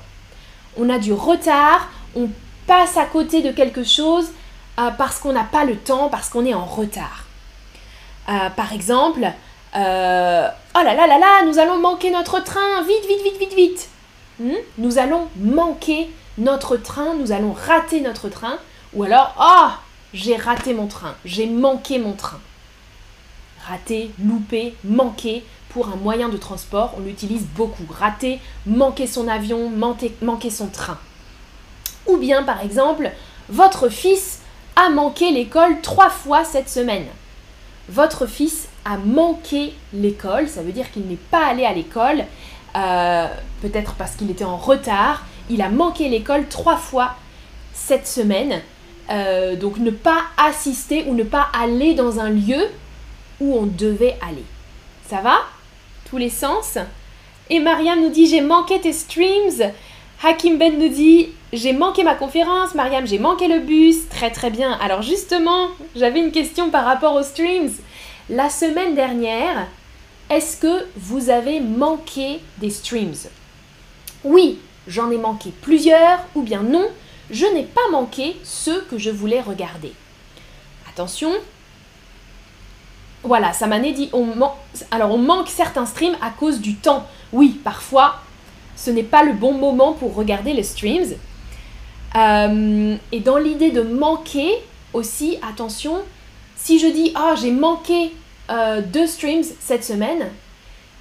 On 0.78 0.90
a 0.90 0.98
du 0.98 1.14
retard, 1.14 1.90
on 2.16 2.30
passe 2.68 2.98
à 2.98 3.06
côté 3.06 3.42
de 3.42 3.52
quelque 3.52 3.84
chose 3.84 4.30
euh, 4.80 4.90
parce 4.98 5.20
qu'on 5.20 5.34
n'a 5.34 5.44
pas 5.44 5.66
le 5.66 5.78
temps, 5.78 6.10
parce 6.10 6.30
qu'on 6.30 6.46
est 6.46 6.54
en 6.54 6.66
retard. 6.66 7.26
Euh, 8.28 8.50
par 8.50 8.74
exemple, 8.74 9.26
euh, 9.76 10.48
oh 10.76 10.80
là 10.84 10.94
là 10.94 11.08
là 11.08 11.20
là, 11.20 11.46
nous 11.46 11.60
allons 11.60 11.80
manquer 11.80 12.12
notre 12.12 12.44
train, 12.44 12.82
vite, 12.82 13.06
vite, 13.08 13.24
vite, 13.24 13.40
vite, 13.40 13.56
vite. 13.56 13.90
Hmm? 14.40 14.56
Nous 14.78 14.98
allons 14.98 15.28
manquer 15.38 16.10
notre 16.38 16.78
train, 16.78 17.14
nous 17.14 17.32
allons 17.32 17.54
rater 17.54 18.02
notre 18.02 18.30
train. 18.30 18.58
Ou 18.94 19.04
alors, 19.04 19.36
oh, 19.40 19.72
j'ai 20.14 20.36
raté 20.36 20.74
mon 20.74 20.88
train, 20.88 21.16
j'ai 21.26 21.46
manqué 21.46 22.00
mon 22.00 22.14
train. 22.14 22.40
Rater, 23.68 24.12
louper, 24.24 24.76
manquer 24.84 25.44
pour 25.70 25.90
un 25.90 25.96
moyen 25.96 26.30
de 26.30 26.38
transport, 26.38 26.94
on 26.98 27.02
l'utilise 27.02 27.46
beaucoup. 27.56 27.86
Rater, 27.90 28.40
manquer 28.66 29.08
son 29.08 29.28
avion, 29.28 29.70
manquer, 29.70 30.16
manquer 30.22 30.50
son 30.50 30.68
train. 30.68 30.98
Ou 32.08 32.18
bien, 32.18 32.44
par 32.44 32.62
exemple, 32.62 33.12
votre 33.50 33.90
fils 33.90 34.40
a 34.76 34.90
manqué 34.90 35.32
l'école 35.32 35.82
trois 35.82 36.10
fois 36.10 36.44
cette 36.44 36.70
semaine. 36.70 37.06
Votre 37.90 38.26
fils 38.26 38.68
a 38.84 38.98
manqué 38.98 39.74
l'école, 39.94 40.48
ça 40.48 40.62
veut 40.62 40.72
dire 40.72 40.92
qu'il 40.92 41.06
n'est 41.08 41.16
pas 41.16 41.46
allé 41.46 41.66
à 41.66 41.74
l'école, 41.74 42.26
euh, 42.76 43.28
peut-être 43.62 43.94
parce 43.94 44.16
qu'il 44.16 44.30
était 44.32 44.44
en 44.44 44.58
retard, 44.58 45.26
il 45.50 45.62
a 45.62 45.70
manqué 45.70 46.10
l'école 46.10 46.48
trois 46.48 46.78
fois 46.78 47.16
cette 47.74 48.08
semaine, 48.08 48.62
euh, 49.12 49.56
donc 49.56 49.78
ne 49.78 49.92
pas 49.92 50.24
assister 50.38 51.06
ou 51.08 51.14
ne 51.14 51.24
pas 51.24 51.48
aller 51.54 51.94
dans 51.94 52.20
un 52.20 52.30
lieu 52.30 52.70
où 53.40 53.56
on 53.56 53.66
devait 53.66 54.18
aller. 54.28 54.46
Ça 55.08 55.22
va? 55.22 55.38
Tous 56.10 56.18
les 56.18 56.30
sens? 56.30 56.78
Et 57.50 57.60
Mariam 57.60 58.02
nous 58.02 58.10
dit 58.10 58.28
j'ai 58.28 58.42
manqué 58.42 58.80
tes 58.82 58.94
streams. 58.94 59.72
Hakim 60.24 60.58
Ben 60.58 60.80
nous 60.80 60.90
dit 60.90 61.30
j'ai 61.56 61.74
manqué 61.74 62.04
ma 62.04 62.16
conférence. 62.16 62.76
Mariam 62.76 63.08
j'ai 63.08 63.20
manqué 63.20 63.48
le 63.48 63.60
bus. 63.60 64.08
Très 64.10 64.32
très 64.32 64.50
bien. 64.50 64.72
Alors 64.82 65.02
justement, 65.02 65.70
j'avais 65.96 66.20
une 66.20 66.32
question 66.32 66.70
par 66.70 66.86
rapport 66.86 67.16
aux 67.16 67.24
streams. 67.24 67.72
La 68.30 68.50
semaine 68.50 68.96
dernière, 68.96 69.68
est-ce 70.30 70.58
que 70.58 70.88
vous 70.96 71.30
avez 71.30 71.60
manqué 71.60 72.40
des 72.58 72.70
streams? 72.70 73.16
Oui, 74.24 74.60
j'en 74.88 75.12
ai 75.12 75.18
manqué 75.18 75.52
plusieurs, 75.62 76.20
ou 76.34 76.42
bien 76.42 76.64
non, 76.64 76.88
je 77.30 77.46
n'ai 77.46 77.64
pas 77.64 77.88
manqué 77.92 78.36
ceux 78.44 78.82
que 78.82 78.98
je 78.98 79.12
voulais 79.12 79.42
regarder. 79.42 79.94
Attention. 80.90 81.32
Voilà, 83.24 83.54
ça 83.54 83.68
m'a 83.68 83.80
dit 83.80 84.10
on 84.14 84.28
alors 84.92 85.12
on 85.12 85.18
manque 85.18 85.48
certains 85.48 85.86
streams 85.86 86.18
à 86.22 86.30
cause 86.30 86.60
du 86.60 86.76
temps. 86.76 87.08
Oui, 87.32 87.60
parfois 87.64 88.16
ce 88.76 88.92
n'est 88.92 89.04
pas 89.04 89.24
le 89.24 89.34
bon 89.34 89.54
moment 89.54 89.94
pour 89.94 90.16
regarder 90.16 90.54
les 90.54 90.64
streams. 90.64 91.16
Euh, 92.16 92.96
et 93.12 93.20
dans 93.20 93.38
l'idée 93.38 93.72
de 93.72 93.82
manquer 93.82 94.52
aussi, 94.94 95.38
attention, 95.42 96.02
si 96.56 96.80
je 96.80 96.88
dis 96.88 97.12
ah 97.16 97.36
j'ai 97.40 97.52
manqué 97.52 98.14
euh, 98.50 98.82
deux 98.82 99.08
streams 99.08 99.44
cette 99.60 99.84
semaine, 99.84 100.30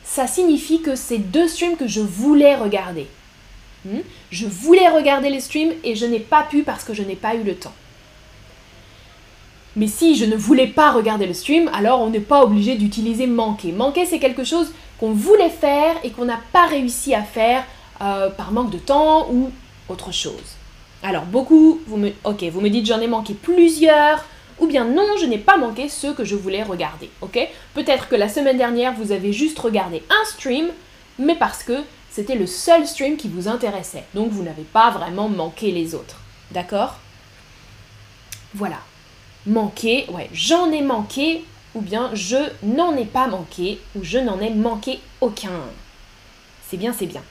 ça 0.02 0.26
signifie 0.26 0.82
que 0.82 0.96
c'est 0.96 1.18
deux 1.18 1.48
streams 1.48 1.76
que 1.76 1.86
je 1.86 2.00
voulais 2.00 2.56
regarder. 2.56 3.06
Hmm? 3.84 4.00
Je 4.30 4.46
voulais 4.46 4.88
regarder 4.88 5.30
les 5.30 5.40
streams 5.40 5.72
et 5.84 5.94
je 5.94 6.06
n'ai 6.06 6.20
pas 6.20 6.42
pu 6.42 6.62
parce 6.62 6.84
que 6.84 6.94
je 6.94 7.02
n'ai 7.02 7.16
pas 7.16 7.34
eu 7.34 7.42
le 7.42 7.54
temps. 7.54 7.74
Mais 9.76 9.88
si 9.88 10.14
je 10.14 10.24
ne 10.24 10.36
voulais 10.36 10.68
pas 10.68 10.92
regarder 10.92 11.26
le 11.26 11.34
stream, 11.34 11.68
alors 11.72 12.00
on 12.00 12.10
n'est 12.10 12.20
pas 12.20 12.44
obligé 12.44 12.76
d'utiliser 12.76 13.26
manquer. 13.26 13.72
Manquer, 13.72 14.06
c'est 14.06 14.20
quelque 14.20 14.44
chose 14.44 14.72
qu'on 15.00 15.12
voulait 15.12 15.50
faire 15.50 15.96
et 16.04 16.10
qu'on 16.10 16.24
n'a 16.24 16.40
pas 16.52 16.66
réussi 16.66 17.14
à 17.14 17.22
faire 17.22 17.64
euh, 18.00 18.30
par 18.30 18.52
manque 18.52 18.70
de 18.70 18.78
temps 18.78 19.28
ou 19.32 19.50
autre 19.88 20.12
chose. 20.12 20.56
Alors 21.04 21.26
beaucoup, 21.26 21.82
vous 21.86 21.98
me, 21.98 22.68
dites 22.70 22.86
j'en 22.86 23.00
ai 23.00 23.06
manqué 23.06 23.34
plusieurs, 23.34 24.24
ou 24.58 24.66
bien 24.66 24.86
non, 24.86 25.06
je 25.20 25.26
n'ai 25.26 25.36
pas 25.36 25.58
manqué 25.58 25.90
ceux 25.90 26.14
que 26.14 26.24
je 26.24 26.34
voulais 26.34 26.62
regarder, 26.62 27.10
ok? 27.20 27.38
Peut-être 27.74 28.08
que 28.08 28.16
la 28.16 28.30
semaine 28.30 28.56
dernière, 28.56 28.94
vous 28.94 29.12
avez 29.12 29.30
juste 29.30 29.58
regardé 29.58 30.02
un 30.08 30.24
stream, 30.24 30.68
mais 31.18 31.34
parce 31.34 31.62
que 31.62 31.82
c'était 32.10 32.36
le 32.36 32.46
seul 32.46 32.86
stream 32.86 33.18
qui 33.18 33.28
vous 33.28 33.48
intéressait. 33.48 34.04
Donc 34.14 34.30
vous 34.30 34.42
n'avez 34.42 34.62
pas 34.62 34.90
vraiment 34.92 35.28
manqué 35.28 35.72
les 35.72 35.94
autres. 35.94 36.20
D'accord? 36.52 36.96
Voilà. 38.54 38.78
Manqué, 39.46 40.06
ouais, 40.10 40.30
j'en 40.32 40.72
ai 40.72 40.80
manqué, 40.80 41.44
ou 41.74 41.82
bien 41.82 42.12
je 42.14 42.38
n'en 42.62 42.96
ai 42.96 43.04
pas 43.04 43.26
manqué, 43.26 43.78
ou 43.94 44.02
je 44.02 44.16
n'en 44.16 44.40
ai 44.40 44.48
manqué 44.48 45.00
aucun. 45.20 45.60
C'est 46.66 46.78
bien, 46.78 46.94
c'est 46.98 47.04
bien. 47.04 47.22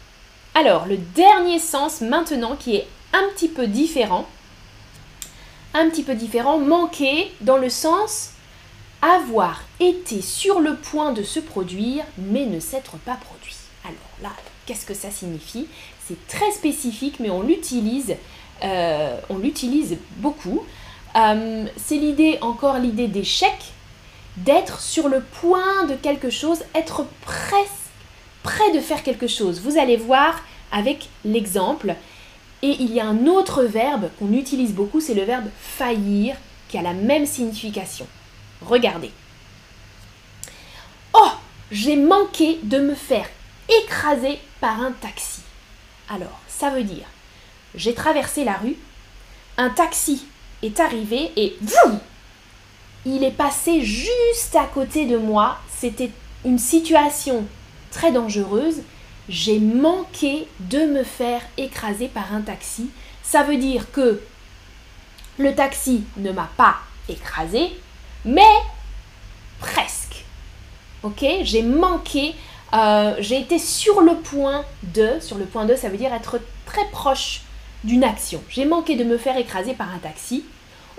Alors, 0.53 0.85
le 0.85 0.97
dernier 0.97 1.57
sens 1.57 2.01
maintenant 2.01 2.55
qui 2.55 2.75
est 2.75 2.87
un 3.13 3.29
petit 3.33 3.47
peu 3.47 3.67
différent, 3.67 4.27
un 5.73 5.89
petit 5.89 6.03
peu 6.03 6.15
différent, 6.15 6.59
manquer 6.59 7.31
dans 7.41 7.57
le 7.57 7.69
sens 7.69 8.31
avoir 9.01 9.61
été 9.79 10.21
sur 10.21 10.59
le 10.59 10.75
point 10.75 11.11
de 11.11 11.23
se 11.23 11.39
produire 11.39 12.05
mais 12.17 12.45
ne 12.45 12.59
s'être 12.59 12.97
pas 12.97 13.15
produit. 13.15 13.55
Alors 13.83 13.95
là, 14.21 14.29
qu'est-ce 14.65 14.85
que 14.85 14.93
ça 14.93 15.11
signifie? 15.11 15.67
C'est 16.07 16.27
très 16.27 16.51
spécifique 16.51 17.19
mais 17.19 17.29
on 17.29 17.41
l'utilise, 17.41 18.15
euh, 18.63 19.17
on 19.29 19.37
l'utilise 19.37 19.97
beaucoup. 20.17 20.63
Euh, 21.15 21.65
c'est 21.77 21.97
l'idée, 21.97 22.39
encore 22.41 22.79
l'idée 22.79 23.07
d'échec, 23.07 23.53
d'être 24.37 24.81
sur 24.81 25.09
le 25.09 25.21
point 25.21 25.85
de 25.87 25.95
quelque 25.95 26.29
chose, 26.29 26.63
être 26.73 27.05
presque 27.21 27.69
près 28.41 28.71
de 28.73 28.79
faire 28.79 29.03
quelque 29.03 29.27
chose. 29.27 29.61
Vous 29.61 29.77
allez 29.77 29.97
voir 29.97 30.41
avec 30.71 31.09
l'exemple, 31.23 31.95
et 32.63 32.77
il 32.79 32.93
y 32.93 33.01
a 33.01 33.05
un 33.05 33.27
autre 33.27 33.63
verbe 33.63 34.09
qu'on 34.17 34.31
utilise 34.31 34.73
beaucoup, 34.73 35.01
c'est 35.01 35.13
le 35.13 35.25
verbe 35.25 35.49
faillir, 35.59 36.37
qui 36.69 36.77
a 36.77 36.81
la 36.81 36.93
même 36.93 37.25
signification. 37.25 38.07
Regardez. 38.61 39.11
Oh, 41.13 41.29
j'ai 41.71 41.97
manqué 41.97 42.59
de 42.63 42.79
me 42.79 42.95
faire 42.95 43.27
écraser 43.83 44.39
par 44.61 44.79
un 44.79 44.93
taxi. 44.93 45.41
Alors, 46.09 46.39
ça 46.47 46.69
veut 46.69 46.85
dire, 46.85 47.05
j'ai 47.75 47.93
traversé 47.93 48.45
la 48.45 48.53
rue, 48.53 48.77
un 49.57 49.69
taxi 49.69 50.25
est 50.61 50.79
arrivé 50.79 51.33
et 51.35 51.57
il 53.05 53.25
est 53.25 53.31
passé 53.31 53.81
juste 53.81 54.55
à 54.55 54.65
côté 54.65 55.05
de 55.05 55.17
moi. 55.17 55.57
C'était 55.69 56.11
une 56.45 56.59
situation 56.59 57.45
très 57.91 58.13
dangereuse 58.13 58.83
j'ai 59.29 59.59
manqué 59.59 60.47
de 60.59 60.79
me 60.79 61.03
faire 61.03 61.41
écraser 61.57 62.07
par 62.07 62.33
un 62.33 62.41
taxi. 62.41 62.89
Ça 63.21 63.43
veut 63.43 63.57
dire 63.57 63.91
que 63.91 64.21
le 65.37 65.55
taxi 65.55 66.03
ne 66.17 66.31
m'a 66.31 66.49
pas 66.57 66.77
écrasé, 67.09 67.71
mais 68.25 68.41
presque. 69.59 70.25
Ok? 71.03 71.25
J'ai 71.43 71.63
manqué, 71.63 72.35
euh, 72.73 73.15
j'ai 73.19 73.39
été 73.39 73.59
sur 73.59 74.01
le 74.01 74.15
point 74.15 74.65
de, 74.83 75.19
sur 75.19 75.37
le 75.37 75.45
point 75.45 75.65
de, 75.65 75.75
ça 75.75 75.89
veut 75.89 75.97
dire 75.97 76.13
être 76.13 76.39
très 76.65 76.85
proche 76.91 77.41
d'une 77.83 78.03
action. 78.03 78.41
J'ai 78.49 78.65
manqué 78.65 78.95
de 78.95 79.03
me 79.03 79.17
faire 79.17 79.37
écraser 79.37 79.73
par 79.73 79.93
un 79.93 79.99
taxi, 79.99 80.45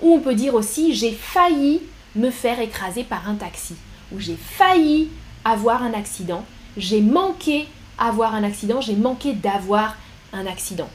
ou 0.01 0.13
on 0.13 0.19
peut 0.19 0.35
dire 0.35 0.53
aussi 0.53 0.93
j'ai 0.93 1.11
failli 1.11 1.81
me 2.15 2.29
faire 2.29 2.59
écraser 2.59 3.03
par 3.03 3.29
un 3.29 3.35
taxi, 3.35 3.75
ou 4.11 4.19
j'ai 4.19 4.35
failli 4.35 5.09
avoir 5.43 5.83
un 5.83 5.93
accident, 5.93 6.43
j'ai 6.77 7.01
manqué 7.01 7.67
avoir 7.97 8.35
un 8.35 8.43
accident, 8.43 8.81
j'ai 8.81 8.95
manqué 8.95 9.33
d'avoir 9.33 9.95
un 10.33 10.45
accident. 10.45 10.89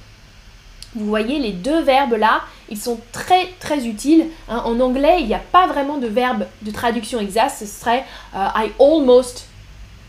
Vous 0.95 1.07
voyez, 1.07 1.39
les 1.39 1.53
deux 1.53 1.83
verbes-là, 1.83 2.43
ils 2.69 2.79
sont 2.79 2.99
très 3.13 3.49
très 3.61 3.87
utiles. 3.87 4.27
Hein. 4.49 4.63
En 4.65 4.81
anglais, 4.81 5.19
il 5.21 5.27
n'y 5.27 5.35
a 5.35 5.39
pas 5.39 5.69
vraiment 5.69 5.99
de 5.99 6.09
verbe 6.09 6.47
de 6.63 6.71
traduction 6.73 7.21
exacte. 7.21 7.59
Ce 7.61 7.67
serait 7.67 8.05
euh, 8.35 8.49
I 8.57 8.73
almost 8.81 9.47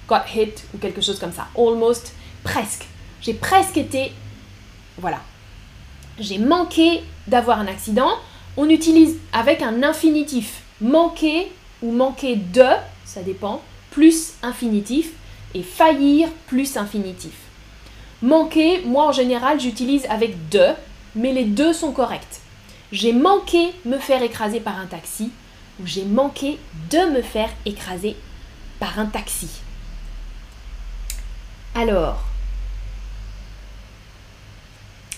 got 0.08 0.22
hit 0.34 0.64
ou 0.74 0.80
quelque 0.80 1.02
chose 1.02 1.20
comme 1.20 1.34
ça. 1.34 1.48
Almost, 1.56 2.14
presque. 2.44 2.88
J'ai 3.22 3.36
presque 3.36 3.78
été. 3.78 4.12
Voilà. 4.98 5.20
J'ai 6.20 6.40
manqué 6.40 7.04
d'avoir 7.28 7.60
un 7.60 7.68
accident. 7.68 8.10
On 8.58 8.68
utilise 8.68 9.18
avec 9.34 9.62
un 9.62 9.84
infinitif 9.84 10.64
manquer 10.82 11.52
ou 11.84 11.92
manquer 11.92 12.36
de, 12.36 12.66
ça 13.06 13.22
dépend, 13.22 13.62
plus 13.92 14.34
infinitif 14.42 15.12
et 15.54 15.64
faillir 15.64 16.30
plus 16.48 16.78
infinitif. 16.78 17.34
Manquer, 18.22 18.82
moi 18.86 19.08
en 19.08 19.12
général 19.12 19.60
j'utilise 19.60 20.06
avec 20.10 20.50
de, 20.50 20.68
mais 21.16 21.34
les 21.34 21.46
deux 21.46 21.74
sont 21.74 21.92
corrects. 21.92 22.42
J'ai 22.92 23.14
manqué 23.14 23.74
me 23.86 23.98
faire 23.98 24.22
écraser 24.22 24.60
par 24.60 24.78
un 24.78 24.86
taxi 24.86 25.32
ou 25.80 25.86
j'ai 25.88 26.06
manqué 26.06 26.60
de 26.90 27.00
me 27.12 27.22
faire 27.22 27.50
écraser 27.66 28.16
par 28.80 29.00
un 29.00 29.06
taxi. 29.06 29.50
Alors. 31.74 32.20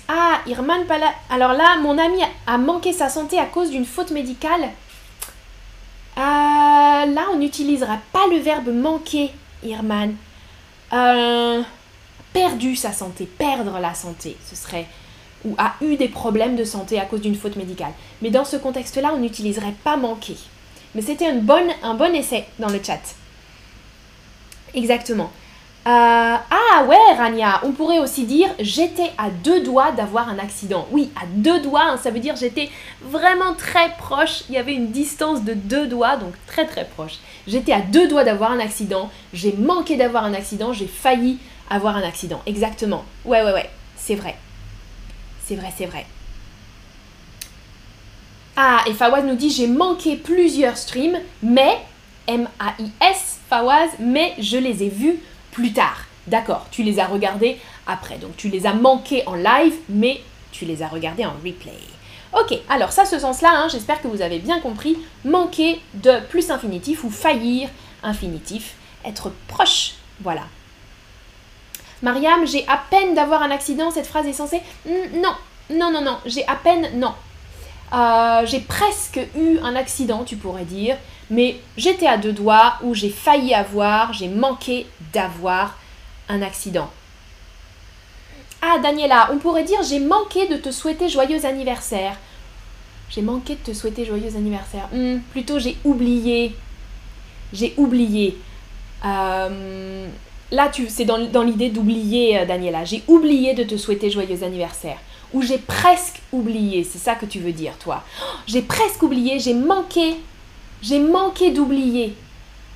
Ah, 0.08 0.42
Irman 0.46 0.86
Pala. 0.86 1.14
Alors 1.30 1.54
là, 1.54 1.78
mon 1.82 1.98
ami 1.98 2.20
a 2.46 2.58
manqué 2.58 2.94
sa 2.94 3.10
santé 3.10 3.40
à 3.40 3.46
cause 3.46 3.72
d'une 3.72 3.86
faute 3.86 4.12
médicale. 4.12 4.70
Euh, 6.18 6.20
là, 6.20 7.26
on 7.34 7.38
n'utilisera 7.38 7.98
pas 8.12 8.28
le 8.30 8.38
verbe 8.38 8.70
manquer, 8.70 9.32
Irman. 9.64 10.16
Euh, 10.94 11.62
perdu 12.34 12.76
sa 12.76 12.92
santé, 12.94 13.26
perdre 13.26 13.80
la 13.80 13.94
santé, 13.94 14.38
ce 14.48 14.56
serait 14.56 14.88
ou 15.46 15.56
a 15.58 15.74
eu 15.82 15.98
des 15.98 16.08
problèmes 16.08 16.56
de 16.56 16.64
santé 16.64 17.00
à 17.00 17.06
cause 17.06 17.22
d'une 17.22 17.36
faute 17.36 17.56
médicale. 17.56 17.92
Mais 18.22 18.30
dans 18.30 18.46
ce 18.46 18.56
contexte-là, 18.56 19.12
on 19.14 19.18
n'utiliserait 19.18 19.76
pas 19.84 19.98
manquer. 19.98 20.38
Mais 20.96 21.02
c'était 21.02 21.28
un 21.28 21.36
bon, 21.36 21.70
un 21.82 21.96
bon 21.96 22.14
essai 22.16 22.46
dans 22.60 22.70
le 22.70 22.80
chat. 22.82 23.02
Exactement. 24.74 25.32
Euh, 25.86 25.90
ah 25.90 26.86
ouais, 26.88 27.14
Rania, 27.18 27.60
on 27.64 27.74
pourrait 27.74 28.00
aussi 28.00 28.24
dire 28.24 28.50
j'étais 28.58 29.12
à 29.18 29.30
deux 29.30 29.62
doigts 29.62 29.92
d'avoir 29.92 30.30
un 30.30 30.40
accident. 30.40 30.88
Oui, 30.92 31.12
à 31.22 31.26
deux 31.26 31.60
doigts, 31.60 31.84
hein, 31.84 31.98
ça 32.02 32.10
veut 32.10 32.22
dire 32.22 32.38
j'étais 32.38 32.70
vraiment 33.02 33.54
très 33.54 33.90
proche. 33.98 34.44
Il 34.48 34.56
y 34.56 34.58
avait 34.58 34.74
une 34.74 34.92
distance 34.92 35.44
de 35.44 35.54
deux 35.54 35.88
doigts, 35.88 36.16
donc 36.16 36.34
très 36.48 36.66
très 36.66 36.86
proche. 36.86 37.16
J'étais 37.48 37.74
à 37.74 37.82
deux 37.82 38.08
doigts 38.08 38.24
d'avoir 38.24 38.52
un 38.52 38.60
accident. 38.60 39.10
J'ai 39.34 39.52
manqué 39.54 39.98
d'avoir 39.98 40.24
un 40.24 40.34
accident. 40.34 40.72
J'ai 40.72 40.88
failli 40.88 41.38
avoir 41.70 41.98
un 41.98 42.04
accident. 42.04 42.42
Exactement. 42.46 43.04
Ouais, 43.26 43.44
ouais, 43.44 43.52
ouais, 43.52 43.70
c'est 43.98 44.16
vrai. 44.16 44.38
C'est 45.46 45.56
vrai, 45.56 45.74
c'est 45.78 45.86
vrai. 45.86 46.06
Ah, 48.56 48.84
et 48.88 48.94
Fawaz 48.94 49.26
nous 49.26 49.36
dit 49.36 49.50
j'ai 49.50 49.68
manqué 49.68 50.16
plusieurs 50.16 50.78
streams, 50.78 51.20
mais 51.42 51.78
M-A-I-S, 52.28 53.40
Fawaz, 53.50 53.90
mais 54.00 54.34
je 54.40 54.58
les 54.58 54.84
ai 54.84 54.90
vus 54.90 55.20
plus 55.54 55.74
tard. 55.74 56.06
D'accord, 56.28 56.68
tu 56.72 56.84
les 56.84 57.00
as 57.00 57.08
regardés 57.08 57.60
après. 57.88 58.18
Donc 58.18 58.36
tu 58.38 58.50
les 58.50 58.66
as 58.66 58.74
manqués 58.74 59.24
en 59.26 59.36
live, 59.36 59.76
mais 59.90 60.22
tu 60.52 60.66
les 60.66 60.84
as 60.84 60.88
regardés 60.88 61.26
en 61.26 61.34
replay. 61.44 61.74
Ok, 62.34 62.58
alors 62.68 62.92
ça, 62.92 63.06
ce 63.06 63.20
sens-là, 63.20 63.52
hein, 63.54 63.68
j'espère 63.70 64.02
que 64.02 64.08
vous 64.08 64.22
avez 64.22 64.40
bien 64.40 64.60
compris. 64.60 64.98
Manquer 65.24 65.80
de 65.94 66.20
plus 66.30 66.50
infinitif 66.50 67.04
ou 67.04 67.12
faillir 67.12 67.70
infinitif, 68.02 68.74
être 69.06 69.32
proche. 69.48 69.94
Voilà. 70.22 70.44
Mariam, 72.02 72.46
j'ai 72.46 72.68
à 72.68 72.82
peine 72.90 73.14
d'avoir 73.14 73.44
un 73.44 73.52
accident, 73.52 73.92
cette 73.92 74.08
phrase 74.08 74.28
est 74.28 74.34
censée... 74.34 74.62
Non, 74.86 75.34
non, 75.70 75.92
non, 75.92 76.02
non, 76.02 76.18
j'ai 76.26 76.46
à 76.48 76.56
peine... 76.56 77.00
Non. 77.00 77.14
Euh, 77.94 78.46
j'ai 78.46 78.60
presque 78.60 79.20
eu 79.38 79.60
un 79.60 79.76
accident, 79.76 80.24
tu 80.24 80.36
pourrais 80.36 80.66
dire, 80.66 80.98
mais 81.30 81.60
j'étais 81.78 82.08
à 82.08 82.18
deux 82.18 82.34
doigts 82.34 82.76
ou 82.84 82.94
j'ai 82.94 83.10
failli 83.10 83.54
avoir, 83.54 84.14
j'ai 84.14 84.28
manqué 84.28 84.86
d'avoir 85.14 85.78
un 86.30 86.42
accident. 86.42 86.90
Ah, 88.62 88.80
Daniela, 88.82 89.30
on 89.34 89.40
pourrait 89.40 89.64
dire 89.64 89.84
j'ai 89.84 90.00
manqué 90.00 90.48
de 90.48 90.56
te 90.56 90.72
souhaiter 90.72 91.10
joyeux 91.10 91.46
anniversaire. 91.46 92.18
J'ai 93.10 93.22
manqué 93.22 93.56
de 93.56 93.60
te 93.60 93.74
souhaiter 93.74 94.06
joyeux 94.06 94.36
anniversaire. 94.36 94.88
Hmm, 94.94 95.18
plutôt 95.32 95.60
j'ai 95.60 95.78
oublié. 95.84 96.56
J'ai 97.52 97.74
oublié. 97.78 98.38
Euh, 99.06 100.08
là, 100.52 100.72
c'est 100.88 101.06
dans, 101.06 101.44
l'idée 101.44 101.70
d'oublier, 101.70 102.40
euh, 102.40 102.46
Daniela. 102.46 102.86
J'ai 102.86 103.04
oublié 103.08 103.54
de 103.54 103.64
te 103.64 103.78
souhaiter 103.78 104.10
joyeux 104.10 104.44
anniversaire. 104.44 104.98
Ou 105.34 105.42
j'ai 105.42 105.58
presque 105.58 106.22
oublié. 106.32 106.84
C'est 106.84 107.00
ça 107.00 107.16
que 107.16 107.26
tu 107.26 107.40
veux 107.40 107.52
dire, 107.52 107.74
toi. 107.78 108.04
Oh, 108.22 108.38
j'ai 108.48 108.62
presque 108.62 109.04
oublié. 109.04 109.40
J'ai 109.40 109.54
manqué. 109.54 110.16
J'ai 110.84 111.00
manqué 111.00 111.52
d'oublier. 111.52 112.14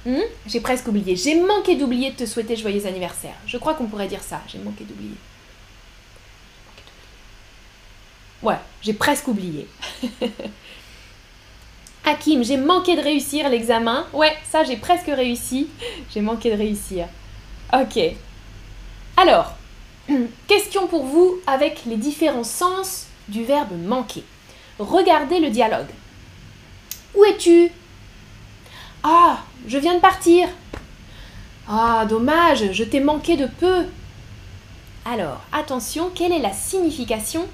Hmm? 0.05 0.21
J'ai 0.47 0.61
presque 0.61 0.87
oublié. 0.87 1.17
J'ai 1.17 1.35
manqué 1.41 1.75
d'oublier 1.75 2.11
de 2.11 2.15
te 2.15 2.25
souhaiter 2.25 2.55
joyeux 2.55 2.85
anniversaire. 2.85 3.35
Je 3.45 3.57
crois 3.57 3.73
qu'on 3.73 3.87
pourrait 3.87 4.07
dire 4.07 4.23
ça. 4.23 4.41
J'ai 4.47 4.59
manqué 4.59 4.85
d'oublier. 4.85 5.15
Ouais, 8.41 8.55
j'ai 8.81 8.93
presque 8.93 9.27
oublié. 9.27 9.67
Hakim, 12.05 12.45
j'ai 12.45 12.55
manqué 12.55 12.95
de 12.95 13.01
réussir 13.01 13.49
l'examen. 13.49 14.07
Ouais, 14.13 14.33
ça 14.49 14.63
j'ai 14.63 14.77
presque 14.77 15.07
réussi. 15.07 15.67
J'ai 16.13 16.21
manqué 16.21 16.49
de 16.49 16.55
réussir. 16.55 17.07
Ok. 17.73 17.99
Alors, 19.17 19.53
question 20.47 20.87
pour 20.87 21.03
vous 21.03 21.41
avec 21.45 21.83
les 21.85 21.97
différents 21.97 22.45
sens 22.45 23.07
du 23.27 23.43
verbe 23.43 23.73
manquer. 23.83 24.23
Regardez 24.79 25.41
le 25.41 25.49
dialogue. 25.49 25.89
Où 27.13 27.25
es-tu? 27.25 27.69
Ah, 29.09 29.37
je 29.65 29.77
viens 29.77 29.95
de 29.95 30.01
partir. 30.01 30.49
Ah, 31.65 32.05
dommage, 32.09 32.73
je 32.73 32.83
t'ai 32.83 32.99
manqué 32.99 33.37
de 33.37 33.45
peu. 33.45 33.85
Alors, 35.05 35.39
attention, 35.53 36.11
quelle 36.13 36.33
est 36.33 36.41
la 36.41 36.51
signification 36.51 37.47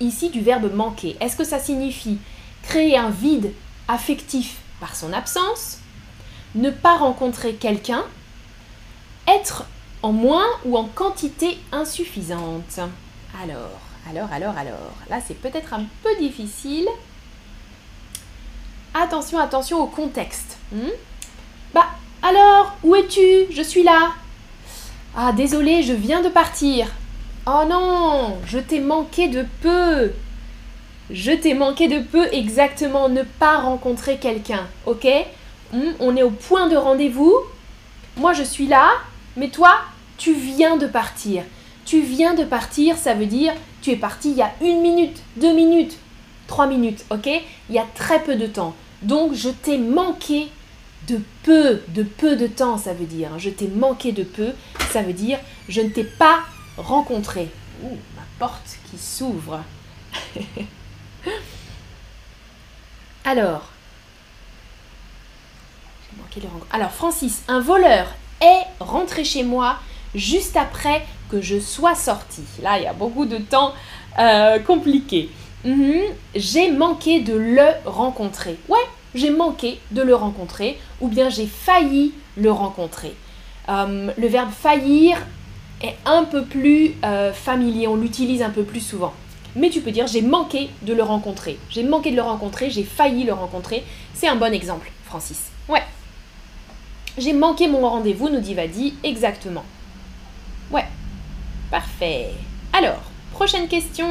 ici 0.00 0.30
du 0.30 0.40
verbe 0.40 0.74
manquer? 0.74 1.18
Est-ce 1.20 1.36
que 1.36 1.44
ça 1.44 1.58
signifie 1.58 2.16
créer 2.62 2.96
un 2.96 3.10
vide 3.10 3.52
affectif 3.86 4.62
par 4.80 4.96
son 4.96 5.12
absence, 5.12 5.80
ne 6.54 6.70
pas 6.70 6.96
rencontrer 6.96 7.52
quelqu'un, 7.52 8.04
être 9.28 9.66
en 10.00 10.12
moins 10.12 10.46
ou 10.64 10.78
en 10.78 10.84
quantité 10.84 11.58
insuffisante? 11.70 12.80
Alors, 13.42 13.78
alors, 14.08 14.32
alors, 14.32 14.56
alors, 14.56 14.94
là 15.10 15.18
c'est 15.26 15.38
peut-être 15.38 15.74
un 15.74 15.84
peu 16.02 16.16
difficile. 16.18 16.88
Attention, 18.94 19.38
attention 19.38 19.82
au 19.82 19.86
contexte. 19.86 20.56
Hmm? 20.72 20.90
bah, 21.74 21.86
alors, 22.22 22.76
où 22.84 22.94
es-tu? 22.94 23.46
Je 23.50 23.62
suis 23.62 23.82
là. 23.82 24.12
Ah, 25.16 25.32
désolé, 25.32 25.82
je 25.82 25.92
viens 25.92 26.22
de 26.22 26.28
partir. 26.28 26.86
Oh 27.46 27.64
non, 27.68 28.38
je 28.46 28.58
t'ai 28.58 28.80
manqué 28.80 29.28
de 29.28 29.44
peu. 29.60 30.12
Je 31.10 31.32
t'ai 31.32 31.54
manqué 31.54 31.88
de 31.88 31.98
peu 31.98 32.26
exactement 32.32 33.08
ne 33.08 33.22
pas 33.22 33.58
rencontrer 33.58 34.16
quelqu'un, 34.18 34.66
ok? 34.86 35.06
Hmm? 35.72 35.92
On 36.00 36.16
est 36.16 36.22
au 36.22 36.30
point 36.30 36.68
de 36.68 36.76
rendez-vous. 36.76 37.34
Moi, 38.16 38.32
je 38.32 38.42
suis 38.42 38.66
là, 38.66 38.90
mais 39.36 39.48
toi, 39.48 39.74
tu 40.16 40.32
viens 40.32 40.76
de 40.76 40.86
partir. 40.86 41.42
Tu 41.84 42.00
viens 42.00 42.34
de 42.34 42.44
partir, 42.44 42.96
ça 42.96 43.12
veut 43.12 43.26
dire 43.26 43.52
tu 43.84 43.90
es 43.90 43.96
parti 43.96 44.30
il 44.30 44.38
y 44.38 44.42
a 44.42 44.50
une 44.62 44.80
minute, 44.80 45.18
deux 45.36 45.52
minutes, 45.52 45.98
trois 46.46 46.66
minutes, 46.66 47.04
ok? 47.10 47.26
Il 47.68 47.74
y 47.74 47.78
a 47.78 47.84
très 47.94 48.22
peu 48.22 48.34
de 48.34 48.46
temps. 48.46 48.74
Donc 49.04 49.34
je 49.34 49.50
t'ai 49.50 49.78
manqué 49.78 50.48
de 51.06 51.20
peu, 51.42 51.82
de 51.88 52.02
peu 52.02 52.36
de 52.36 52.46
temps, 52.46 52.78
ça 52.78 52.94
veut 52.94 53.04
dire. 53.06 53.38
Je 53.38 53.50
t'ai 53.50 53.68
manqué 53.68 54.12
de 54.12 54.22
peu, 54.22 54.52
ça 54.90 55.02
veut 55.02 55.12
dire 55.12 55.38
je 55.68 55.80
ne 55.80 55.88
t'ai 55.88 56.04
pas 56.04 56.40
rencontré. 56.76 57.48
Ouh, 57.82 57.96
ma 58.16 58.22
porte 58.38 58.78
qui 58.90 58.98
s'ouvre. 58.98 59.62
Alors. 63.24 63.70
Alors 66.72 66.90
Francis, 66.90 67.42
un 67.46 67.60
voleur 67.60 68.08
est 68.40 68.64
rentré 68.80 69.24
chez 69.24 69.44
moi 69.44 69.76
juste 70.14 70.56
après 70.56 71.06
que 71.30 71.40
je 71.40 71.60
sois 71.60 71.94
sortie. 71.94 72.44
Là, 72.60 72.78
il 72.78 72.84
y 72.84 72.86
a 72.86 72.92
beaucoup 72.92 73.24
de 73.24 73.38
temps 73.38 73.72
euh, 74.18 74.58
compliqué. 74.58 75.30
Mhm. 75.64 76.02
J'ai 76.34 76.70
manqué 76.70 77.20
de 77.20 77.34
le 77.34 77.68
rencontrer. 77.84 78.58
Ouais, 78.68 78.78
j'ai 79.14 79.30
manqué 79.30 79.78
de 79.90 80.02
le 80.02 80.14
rencontrer 80.14 80.78
ou 81.00 81.08
bien 81.08 81.28
j'ai 81.28 81.46
failli 81.46 82.12
le 82.36 82.50
rencontrer. 82.50 83.14
Euh, 83.68 84.10
le 84.16 84.26
verbe 84.26 84.50
faillir 84.50 85.18
est 85.82 85.96
un 86.04 86.24
peu 86.24 86.44
plus 86.44 86.94
euh, 87.04 87.32
familier, 87.32 87.88
on 87.88 87.96
l'utilise 87.96 88.42
un 88.42 88.50
peu 88.50 88.62
plus 88.64 88.80
souvent. 88.80 89.12
Mais 89.56 89.70
tu 89.70 89.80
peux 89.80 89.92
dire 89.92 90.06
j'ai 90.06 90.22
manqué 90.22 90.70
de 90.82 90.92
le 90.92 91.02
rencontrer. 91.02 91.58
J'ai 91.70 91.84
manqué 91.84 92.10
de 92.10 92.16
le 92.16 92.22
rencontrer, 92.22 92.70
j'ai 92.70 92.84
failli 92.84 93.24
le 93.24 93.32
rencontrer. 93.32 93.84
C'est 94.12 94.28
un 94.28 94.36
bon 94.36 94.52
exemple, 94.52 94.90
Francis. 95.04 95.50
Ouais. 95.68 95.82
J'ai 97.16 97.32
manqué 97.32 97.68
mon 97.68 97.88
rendez-vous, 97.88 98.28
nous 98.28 98.40
dit 98.40 98.54
Vadi, 98.54 98.94
exactement. 99.04 99.64
Ouais. 100.70 100.86
Parfait. 101.70 102.30
Alors, 102.72 103.02
prochaine 103.32 103.68
question. 103.68 104.08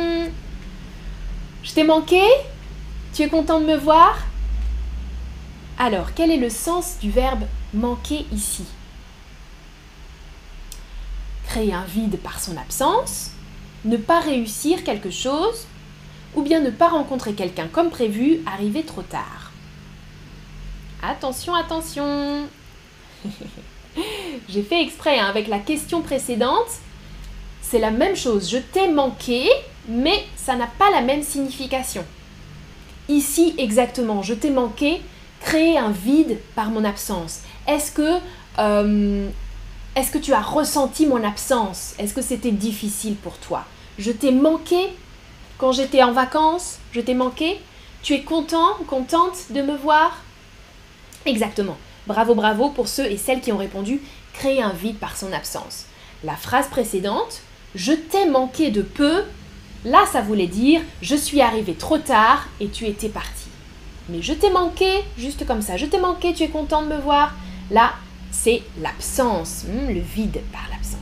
Je 1.64 1.74
t'ai 1.74 1.84
manqué? 1.84 2.22
Tu 3.14 3.24
es 3.24 3.28
content 3.28 3.60
de 3.60 3.66
me 3.66 3.76
voir? 3.76 4.18
Alors, 5.78 6.14
quel 6.14 6.32
est 6.32 6.38
le 6.38 6.50
sens 6.50 6.98
du 7.02 7.10
verbe 7.10 7.46
manquer 7.74 8.26
ici? 8.32 8.64
Créer 11.48 11.74
un 11.74 11.84
vide 11.86 12.20
par 12.20 12.40
son 12.40 12.56
absence, 12.58 13.32
ne 13.86 13.98
pas 13.98 14.20
réussir 14.20 14.84
quelque 14.84 15.10
chose, 15.10 15.66
ou 16.36 16.42
bien 16.42 16.62
ne 16.62 16.70
pas 16.70 16.90
rencontrer 16.90 17.34
quelqu'un 17.34 17.68
comme 17.68 17.90
prévu, 17.90 18.40
arriver 18.46 18.84
trop 18.84 19.02
tard. 19.02 19.52
Attention, 21.02 21.54
attention 21.54 22.48
J'ai 24.50 24.64
fait 24.64 24.82
exprès 24.82 25.20
hein, 25.20 25.28
avec 25.28 25.48
la 25.48 25.60
question 25.60 26.02
précédente. 26.02 26.80
C'est 27.62 27.80
la 27.80 27.92
même 27.92 28.16
chose. 28.16 28.50
Je 28.50 28.58
t'ai 28.58 28.88
manqué, 28.88 29.50
mais 29.88 30.26
ça 30.36 30.56
n'a 30.56 30.68
pas 30.68 30.92
la 30.92 31.02
même 31.02 31.24
signification. 31.24 32.06
Ici, 33.10 33.54
exactement, 33.58 34.22
je 34.22 34.34
t'ai 34.34 34.50
manqué, 34.50 35.02
créer 35.44 35.78
un 35.78 35.92
vide 35.92 36.40
par 36.56 36.70
mon 36.70 36.84
absence. 36.84 37.42
Est-ce 37.68 37.92
que, 37.92 38.20
euh, 38.60 39.30
tu 40.22 40.34
as 40.34 40.42
ressenti 40.42 41.06
mon 41.06 41.24
absence? 41.24 41.94
Est-ce 42.00 42.14
que 42.14 42.22
c'était 42.22 42.52
difficile 42.52 43.16
pour 43.16 43.38
toi? 43.38 43.66
Je 44.00 44.12
t'ai 44.12 44.32
manqué 44.32 44.90
quand 45.58 45.72
j'étais 45.72 46.02
en 46.02 46.14
vacances? 46.14 46.80
Je 46.94 47.02
t'ai 47.02 47.14
manqué? 47.14 47.60
Tu 48.02 48.14
es 48.14 48.22
content, 48.22 48.76
contente 48.88 49.52
de 49.52 49.62
me 49.62 49.76
voir? 49.76 50.18
Exactement. 51.26 51.78
Bravo, 52.08 52.36
bravo 52.36 52.70
pour 52.70 52.88
ceux 52.88 53.06
et 53.06 53.18
celles 53.18 53.42
qui 53.42 53.52
ont 53.52 53.58
répondu 53.58 54.02
créer 54.34 54.62
un 54.62 54.74
vide 54.74 54.98
par 54.98 55.16
son 55.16 55.32
absence. 55.32 55.86
La 56.24 56.36
phrase 56.36 56.68
précédente, 56.68 57.42
je 57.76 57.94
t'ai 57.94 58.26
manqué 58.30 58.72
de 58.72 58.82
peu, 58.82 59.24
là 59.86 60.06
ça 60.12 60.22
voulait 60.22 60.48
dire 60.48 60.82
je 61.02 61.16
suis 61.16 61.42
arrivé 61.42 61.74
trop 61.76 61.98
tard 61.98 62.48
et 62.60 62.70
tu 62.70 62.86
étais 62.86 63.10
parti. 63.10 63.53
Mais 64.10 64.22
je 64.22 64.34
t'ai 64.34 64.50
manqué, 64.50 65.04
juste 65.18 65.46
comme 65.46 65.62
ça, 65.62 65.78
je 65.78 65.86
t'ai 65.86 66.00
manqué, 66.00 66.34
tu 66.34 66.44
es 66.44 66.50
content 66.50 66.82
de 66.82 66.88
me 66.88 66.98
voir. 66.98 67.34
Là, 67.72 67.94
c'est 68.32 68.62
l'absence, 68.82 69.64
hmm, 69.68 69.88
le 69.90 70.02
vide 70.02 70.42
par 70.52 70.64
l'absence. 70.72 71.00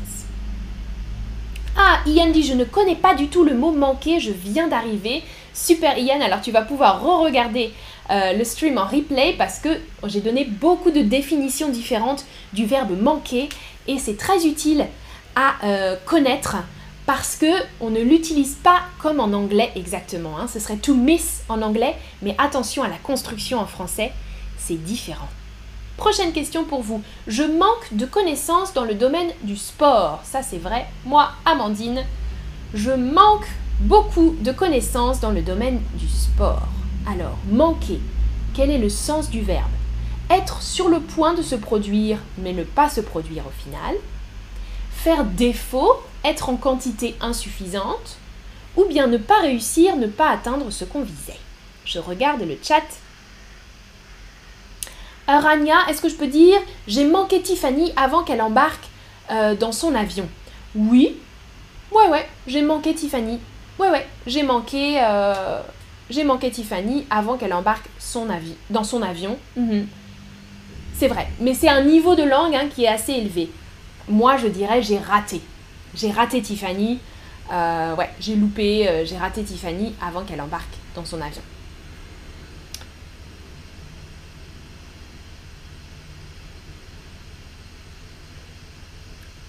Ah, 1.77 1.99
Ian 2.05 2.29
dit 2.29 2.43
je 2.43 2.53
ne 2.53 2.65
connais 2.65 2.95
pas 2.95 3.15
du 3.15 3.27
tout 3.27 3.43
le 3.43 3.55
mot 3.55 3.71
manquer, 3.71 4.19
je 4.19 4.31
viens 4.31 4.67
d'arriver. 4.67 5.23
Super 5.53 5.97
Ian, 5.97 6.21
alors 6.21 6.41
tu 6.41 6.51
vas 6.51 6.61
pouvoir 6.61 7.01
re-regarder 7.01 7.71
euh, 8.09 8.33
le 8.33 8.43
stream 8.43 8.77
en 8.77 8.85
replay 8.85 9.35
parce 9.37 9.59
que 9.59 9.69
j'ai 10.05 10.21
donné 10.21 10.45
beaucoup 10.45 10.91
de 10.91 11.01
définitions 11.01 11.69
différentes 11.69 12.25
du 12.53 12.65
verbe 12.65 13.01
manquer 13.01 13.49
et 13.87 13.97
c'est 13.97 14.17
très 14.17 14.45
utile 14.45 14.85
à 15.35 15.53
euh, 15.63 15.95
connaître 16.05 16.57
parce 17.13 17.35
que 17.35 17.51
on 17.81 17.89
ne 17.89 17.99
l'utilise 17.99 18.55
pas 18.55 18.83
comme 19.01 19.19
en 19.19 19.33
anglais 19.33 19.69
exactement. 19.75 20.39
Hein. 20.39 20.47
Ce 20.47 20.61
serait 20.61 20.77
to 20.77 20.93
miss 20.93 21.41
en 21.49 21.61
anglais, 21.61 21.97
mais 22.21 22.33
attention 22.37 22.83
à 22.83 22.87
la 22.87 22.95
construction 22.95 23.59
en 23.59 23.65
français, 23.65 24.13
c'est 24.57 24.81
différent. 24.81 25.27
Prochaine 25.97 26.31
question 26.31 26.63
pour 26.63 26.81
vous. 26.81 27.03
Je 27.27 27.43
manque 27.43 27.91
de 27.91 28.05
connaissances 28.05 28.73
dans 28.73 28.85
le 28.85 28.93
domaine 28.93 29.27
du 29.43 29.57
sport. 29.57 30.21
Ça 30.23 30.41
c'est 30.41 30.57
vrai. 30.57 30.87
Moi, 31.03 31.29
Amandine, 31.43 32.05
je 32.73 32.91
manque 32.91 33.47
beaucoup 33.81 34.37
de 34.39 34.53
connaissances 34.53 35.19
dans 35.19 35.31
le 35.31 35.41
domaine 35.41 35.81
du 35.95 36.07
sport. 36.07 36.69
Alors, 37.05 37.35
manquer, 37.51 37.99
quel 38.53 38.71
est 38.71 38.77
le 38.77 38.87
sens 38.87 39.29
du 39.29 39.41
verbe? 39.41 39.69
Être 40.29 40.61
sur 40.61 40.87
le 40.87 41.01
point 41.01 41.33
de 41.33 41.41
se 41.41 41.55
produire, 41.55 42.19
mais 42.37 42.53
ne 42.53 42.63
pas 42.63 42.87
se 42.87 43.01
produire 43.01 43.43
au 43.45 43.61
final. 43.61 43.95
Faire 44.93 45.25
défaut, 45.25 46.01
être 46.23 46.49
en 46.49 46.55
quantité 46.55 47.15
insuffisante. 47.21 48.17
Ou 48.77 48.85
bien 48.85 49.07
ne 49.07 49.17
pas 49.17 49.41
réussir, 49.41 49.97
ne 49.97 50.07
pas 50.07 50.29
atteindre 50.29 50.69
ce 50.71 50.85
qu'on 50.85 51.01
visait. 51.01 51.39
Je 51.83 51.99
regarde 51.99 52.41
le 52.41 52.57
chat. 52.63 52.83
Aranya, 55.27 55.87
est-ce 55.89 56.01
que 56.01 56.09
je 56.09 56.15
peux 56.15 56.27
dire 56.27 56.59
j'ai 56.87 57.05
manqué 57.05 57.41
Tiffany 57.41 57.91
avant 57.95 58.23
qu'elle 58.23 58.41
embarque 58.41 58.85
euh, 59.29 59.55
dans 59.55 59.71
son 59.71 59.93
avion 59.93 60.27
Oui. 60.75 61.17
Ouais, 61.91 62.07
ouais, 62.07 62.27
j'ai 62.47 62.61
manqué 62.61 62.93
Tiffany. 62.93 63.39
Ouais, 63.77 63.89
ouais, 63.89 64.07
j'ai 64.25 64.43
manqué. 64.43 65.01
Euh, 65.03 65.61
j'ai 66.09 66.23
manqué 66.23 66.51
Tiffany 66.51 67.05
avant 67.09 67.37
qu'elle 67.37 67.53
embarque 67.53 67.89
son 67.99 68.27
dans 68.69 68.83
son 68.83 69.01
avion. 69.01 69.37
Mhm. 69.55 69.87
C'est 70.93 71.07
vrai, 71.07 71.27
mais 71.39 71.53
c'est 71.53 71.69
un 71.69 71.83
niveau 71.83 72.15
de 72.15 72.23
langue 72.23 72.55
hein, 72.55 72.67
qui 72.73 72.83
est 72.83 72.87
assez 72.87 73.13
élevé. 73.13 73.49
Moi, 74.07 74.37
je 74.37 74.47
dirais 74.47 74.81
j'ai 74.81 74.99
raté. 74.99 75.41
J'ai 75.95 76.11
raté 76.11 76.41
Tiffany. 76.41 76.99
Euh, 77.51 77.95
ouais, 77.95 78.09
j'ai 78.19 78.35
loupé, 78.35 78.87
euh, 78.87 79.05
j'ai 79.05 79.17
raté 79.17 79.43
Tiffany 79.43 79.93
avant 80.01 80.23
qu'elle 80.23 80.41
embarque 80.41 80.73
dans 80.95 81.03
son 81.03 81.19
avion. 81.21 81.41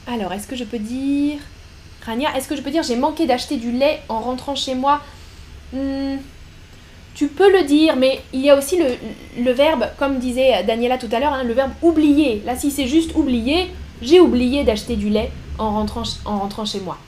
Alors, 0.07 0.33
est-ce 0.33 0.48
que 0.48 0.57
je 0.57 0.64
peux 0.64 0.78
dire... 0.78 1.38
Rania, 2.05 2.37
est-ce 2.37 2.48
que 2.48 2.57
je 2.57 2.62
peux 2.62 2.70
dire 2.70 2.83
j'ai 2.83 2.96
manqué 2.96 3.26
d'acheter 3.26 3.57
du 3.57 3.70
lait 3.70 4.00
en 4.09 4.18
rentrant 4.18 4.57
chez 4.57 4.74
moi? 4.74 5.00
Hmm, 5.72 6.16
tu 7.14 7.28
peux 7.28 7.52
le 7.52 7.62
dire, 7.62 7.94
mais 7.94 8.20
il 8.33 8.40
y 8.40 8.50
a 8.50 8.59
aussi 8.59 8.78
le, 9.38 9.52
verbe, 9.52 9.87
comme 9.98 10.18
disait 10.18 10.64
Daniela 10.64 10.98
tout 10.98 11.09
à 11.12 11.20
l'heure, 11.20 11.33
hein, 11.33 11.44
le 11.44 11.52
verbe 11.52 11.70
oublier. 11.81 12.42
Là, 12.44 12.57
si 12.57 12.72
c'est 12.72 12.88
juste 12.88 13.14
oublier, 13.14 13.70
j'ai 14.00 14.18
oublié 14.18 14.64
d'acheter 14.64 14.96
du 14.96 15.09
lait 15.09 15.31
en 15.58 15.70
rentrant, 15.70 16.04
en 16.24 16.38
rentrant 16.38 16.64
chez 16.64 16.80
moi. 16.80 16.98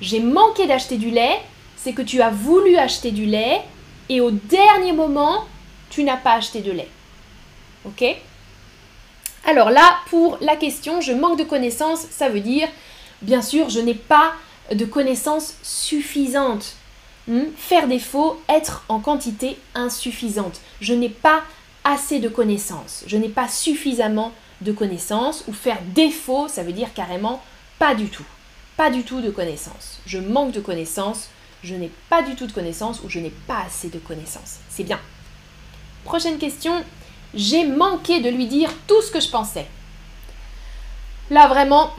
J'ai 0.00 0.20
manqué 0.20 0.66
d'acheter 0.66 0.96
du 0.96 1.10
lait, 1.10 1.40
c'est 1.76 1.92
que 1.92 2.02
tu 2.02 2.20
as 2.22 2.30
voulu 2.30 2.76
acheter 2.76 3.10
du 3.10 3.26
lait 3.26 3.60
et 4.08 4.20
au 4.20 4.30
dernier 4.30 4.92
moment, 4.92 5.44
tu 5.90 6.04
n'as 6.04 6.16
pas 6.16 6.32
acheté 6.34 6.60
de 6.60 6.72
lait. 6.72 6.88
Ok? 7.84 8.04
Alors 9.44 9.70
là, 9.70 9.98
pour 10.10 10.38
la 10.40 10.56
question, 10.56 11.00
je 11.00 11.12
manque 11.12 11.38
de 11.38 11.44
connaissances, 11.44 12.06
ça 12.10 12.28
veut 12.28 12.40
dire, 12.40 12.68
bien 13.22 13.42
sûr, 13.42 13.68
je 13.68 13.80
n'ai 13.80 13.94
pas 13.94 14.32
de 14.72 14.84
connaissances 14.84 15.54
suffisantes. 15.62 16.74
Hmm? 17.28 17.44
Faire 17.56 17.88
défaut, 17.88 18.40
être 18.48 18.84
en 18.88 18.98
quantité 18.98 19.56
insuffisante. 19.74 20.60
Je 20.80 20.94
n'ai 20.94 21.08
pas 21.08 21.42
assez 21.84 22.20
de 22.20 22.28
connaissances, 22.28 23.04
je 23.06 23.16
n'ai 23.16 23.28
pas 23.28 23.48
suffisamment 23.48 24.32
de 24.60 24.72
connaissances, 24.72 25.44
ou 25.48 25.52
faire 25.52 25.78
défaut, 25.94 26.46
ça 26.48 26.62
veut 26.62 26.72
dire 26.72 26.94
carrément 26.94 27.42
pas 27.82 27.96
du 27.96 28.06
tout. 28.10 28.24
Pas 28.76 28.90
du 28.90 29.02
tout 29.02 29.20
de 29.20 29.30
connaissances. 29.30 29.98
Je 30.06 30.18
manque 30.18 30.52
de 30.52 30.60
connaissances, 30.60 31.30
je 31.64 31.74
n'ai 31.74 31.90
pas 32.08 32.22
du 32.22 32.36
tout 32.36 32.46
de 32.46 32.52
connaissances, 32.52 33.00
ou 33.02 33.08
je 33.08 33.18
n'ai 33.18 33.30
pas 33.48 33.62
assez 33.66 33.88
de 33.88 33.98
connaissances. 33.98 34.58
C'est 34.68 34.84
bien. 34.84 35.00
Prochaine 36.04 36.38
question. 36.38 36.84
J'ai 37.34 37.66
manqué 37.66 38.20
de 38.20 38.28
lui 38.28 38.46
dire 38.46 38.70
tout 38.86 39.02
ce 39.02 39.10
que 39.10 39.18
je 39.18 39.28
pensais. 39.28 39.66
Là 41.28 41.48
vraiment, 41.48 41.90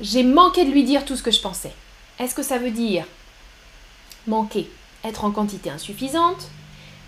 j'ai 0.00 0.24
manqué 0.24 0.64
de 0.64 0.72
lui 0.72 0.82
dire 0.82 1.04
tout 1.04 1.14
ce 1.14 1.22
que 1.22 1.30
je 1.30 1.40
pensais. 1.40 1.72
Est-ce 2.18 2.34
que 2.34 2.42
ça 2.42 2.58
veut 2.58 2.72
dire 2.72 3.04
manquer, 4.26 4.68
être 5.04 5.24
en 5.24 5.30
quantité 5.30 5.70
insuffisante, 5.70 6.48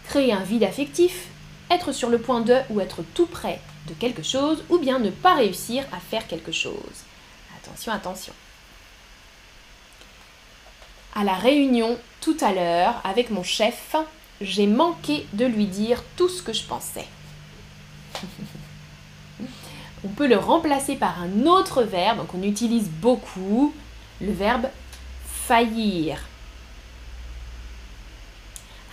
créer 0.04 0.32
un 0.32 0.44
vide 0.44 0.62
affectif, 0.62 1.24
être 1.68 1.90
sur 1.90 2.10
le 2.10 2.20
point 2.20 2.42
de 2.42 2.58
ou 2.70 2.78
être 2.78 3.02
tout 3.14 3.26
près 3.26 3.60
de 3.88 3.94
quelque 3.94 4.22
chose, 4.22 4.62
ou 4.68 4.78
bien 4.78 5.00
ne 5.00 5.10
pas 5.10 5.34
réussir 5.34 5.84
à 5.90 5.98
faire 5.98 6.28
quelque 6.28 6.52
chose? 6.52 7.06
Attention, 7.72 7.92
attention. 7.92 8.32
À 11.14 11.24
la 11.24 11.32
réunion 11.32 11.96
tout 12.20 12.36
à 12.42 12.52
l'heure 12.52 13.00
avec 13.02 13.30
mon 13.30 13.42
chef, 13.42 13.96
j'ai 14.42 14.66
manqué 14.66 15.26
de 15.32 15.46
lui 15.46 15.64
dire 15.64 16.04
tout 16.16 16.28
ce 16.28 16.42
que 16.42 16.52
je 16.52 16.64
pensais. 16.64 17.06
on 20.04 20.08
peut 20.08 20.26
le 20.26 20.36
remplacer 20.36 20.96
par 20.96 21.22
un 21.22 21.46
autre 21.46 21.82
verbe 21.82 22.26
qu'on 22.26 22.42
utilise 22.42 22.90
beaucoup, 22.90 23.72
le 24.20 24.32
verbe 24.32 24.68
faillir. 25.26 26.18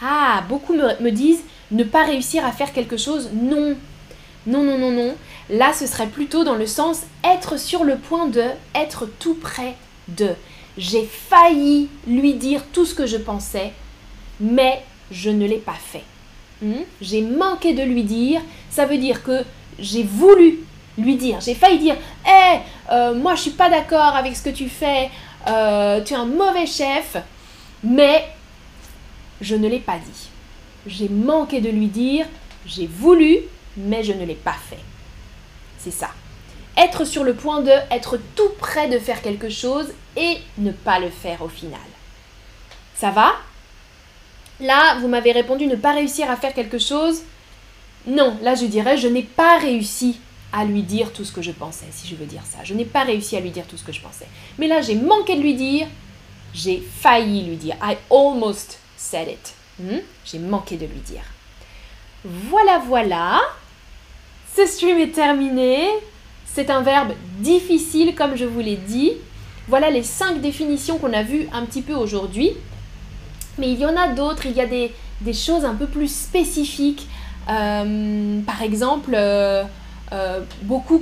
Ah, 0.02 0.46
beaucoup 0.48 0.74
me, 0.74 1.10
disent 1.10 1.44
ne 1.72 1.84
pas 1.84 2.06
réussir 2.06 2.46
à 2.46 2.54
faire 2.54 2.72
quelque 2.72 2.96
chose. 2.96 3.30
Non, 3.34 3.76
non, 4.48 4.64
non, 4.64 4.78
non, 4.78 4.92
non. 4.92 5.16
Là, 5.50 5.74
ce 5.74 5.86
serait 5.88 6.08
plutôt 6.08 6.44
dans 6.44 6.56
le 6.56 6.68
sens 6.68 7.02
être 7.24 7.60
sur 7.60 7.84
le 7.84 7.98
point 7.98 8.28
de, 8.28 8.44
être 8.76 9.08
tout 9.20 9.36
près 9.36 9.76
de. 10.08 10.30
J'ai 10.78 11.06
failli 11.06 11.90
lui 12.08 12.34
dire 12.34 12.64
tout 12.72 12.86
ce 12.86 12.96
que 12.96 13.06
je 13.06 13.18
pensais, 13.18 13.74
mais 14.40 14.84
je 15.12 15.30
ne 15.30 15.46
l'ai 15.46 15.58
pas 15.58 15.74
fait. 15.74 16.04
Hmm? 16.62 16.84
J'ai 17.02 17.22
manqué 17.22 17.74
de 17.74 17.84
lui 17.84 18.04
dire. 18.04 18.42
Ça 18.70 18.86
veut 18.86 18.98
dire 18.98 19.24
que 19.24 19.44
j'ai 19.78 20.04
voulu 20.04 20.60
lui 20.98 21.16
dire. 21.16 21.40
J'ai 21.42 21.56
failli 21.56 21.80
dire 21.80 21.96
Hé, 22.26 22.60
euh, 22.92 23.14
moi 23.14 23.36
je 23.36 23.42
suis 23.42 23.52
pas 23.52 23.70
d'accord 23.70 24.16
avec 24.16 24.36
ce 24.36 24.44
que 24.44 24.50
tu 24.50 24.70
fais. 24.70 25.10
Euh, 25.48 26.02
tu 26.04 26.14
es 26.14 26.18
un 26.18 26.26
mauvais 26.26 26.66
chef. 26.66 27.18
Mais 27.84 28.26
je 29.42 29.56
ne 29.56 29.68
l'ai 29.68 29.80
pas 29.80 29.98
dit. 29.98 30.30
J'ai 30.86 31.10
manqué 31.10 31.62
de 31.62 31.70
lui 31.70 31.88
dire, 31.88 32.26
j'ai 32.66 32.88
voulu, 32.88 33.38
mais 33.80 34.04
je 34.04 34.14
ne 34.14 34.26
l'ai 34.26 34.36
pas 34.36 34.56
fait. 34.70 34.84
C'est 35.78 35.92
ça. 35.92 36.10
Être 36.78 37.06
sur 37.06 37.24
le 37.24 37.34
point 37.34 37.62
de, 37.62 37.72
être 37.92 38.20
tout 38.36 38.52
près 38.60 38.88
de 38.88 39.00
faire 39.00 39.22
quelque 39.22 39.50
chose 39.50 39.88
et 40.16 40.38
ne 40.58 40.72
pas 40.72 41.00
le 41.00 41.10
faire 41.10 41.42
au 41.42 41.50
final. 41.50 41.80
Ça 42.96 43.12
va? 43.12 43.34
Là, 44.60 44.98
vous 45.00 45.08
m'avez 45.08 45.32
répondu 45.32 45.68
ne 45.68 45.76
pas 45.76 45.94
réussir 45.94 46.30
à 46.30 46.36
faire 46.36 46.54
quelque 46.54 46.80
chose? 46.80 47.22
Non, 48.08 48.38
là 48.42 48.56
je 48.56 48.66
dirais 48.66 48.98
je 48.98 49.08
n'ai 49.08 49.24
pas 49.24 49.58
réussi 49.58 50.20
à 50.52 50.66
lui 50.66 50.82
dire 50.82 51.14
tout 51.14 51.24
ce 51.24 51.32
que 51.32 51.42
je 51.42 51.52
pensais, 51.52 51.86
si 51.92 52.08
je 52.08 52.16
veux 52.16 52.26
dire 52.26 52.42
ça. 52.46 52.64
Je 52.64 52.74
n'ai 52.74 52.86
pas 52.86 53.04
réussi 53.04 53.38
à 53.38 53.40
lui 53.40 53.52
dire 53.52 53.66
tout 53.68 53.78
ce 53.78 53.84
que 53.84 53.92
je 53.92 54.02
pensais. 54.02 54.28
Mais 54.58 54.68
là, 54.68 54.82
j'ai 54.82 54.96
manqué 54.96 55.36
de 55.36 55.42
lui 55.42 55.54
dire, 55.54 55.88
j'ai 56.54 56.82
failli 56.82 57.44
lui 57.44 57.56
dire. 57.56 57.76
I 57.82 57.98
almost 58.10 58.80
said 58.98 59.28
it. 59.28 59.54
Hmm? 59.80 60.00
J'ai 60.26 60.40
manqué 60.40 60.78
de 60.78 60.86
lui 60.86 61.00
dire. 61.02 61.24
Voilà, 62.24 62.80
voilà. 62.80 63.40
Stream 64.66 64.98
est 64.98 65.14
terminé. 65.14 65.88
C'est 66.46 66.70
un 66.70 66.82
verbe 66.82 67.14
difficile, 67.40 68.16
comme 68.16 68.36
je 68.36 68.46
vous 68.46 68.60
l'ai 68.60 68.76
dit. 68.76 69.14
Voilà 69.68 69.90
les 69.90 70.04
cinq 70.04 70.42
définitions 70.42 70.98
qu'on 70.98 71.14
a 71.14 71.24
vues 71.24 71.48
un 71.54 71.66
petit 71.66 71.82
peu 71.82 71.94
aujourd'hui. 71.94 72.52
Mais 73.58 73.72
il 73.72 73.80
y 73.80 73.86
en 73.86 73.96
a 73.96 74.08
d'autres. 74.10 74.46
Il 74.46 74.54
y 74.54 74.62
a 74.62 74.66
des, 74.66 74.92
choses 75.34 75.66
un 75.66 75.76
peu 75.76 75.86
plus 75.86 76.14
spécifiques. 76.14 77.08
Euh, 77.50 78.42
par 78.42 78.62
exemple, 78.62 79.12
euh, 79.14 79.64
euh, 80.12 80.42
beaucoup 80.64 81.02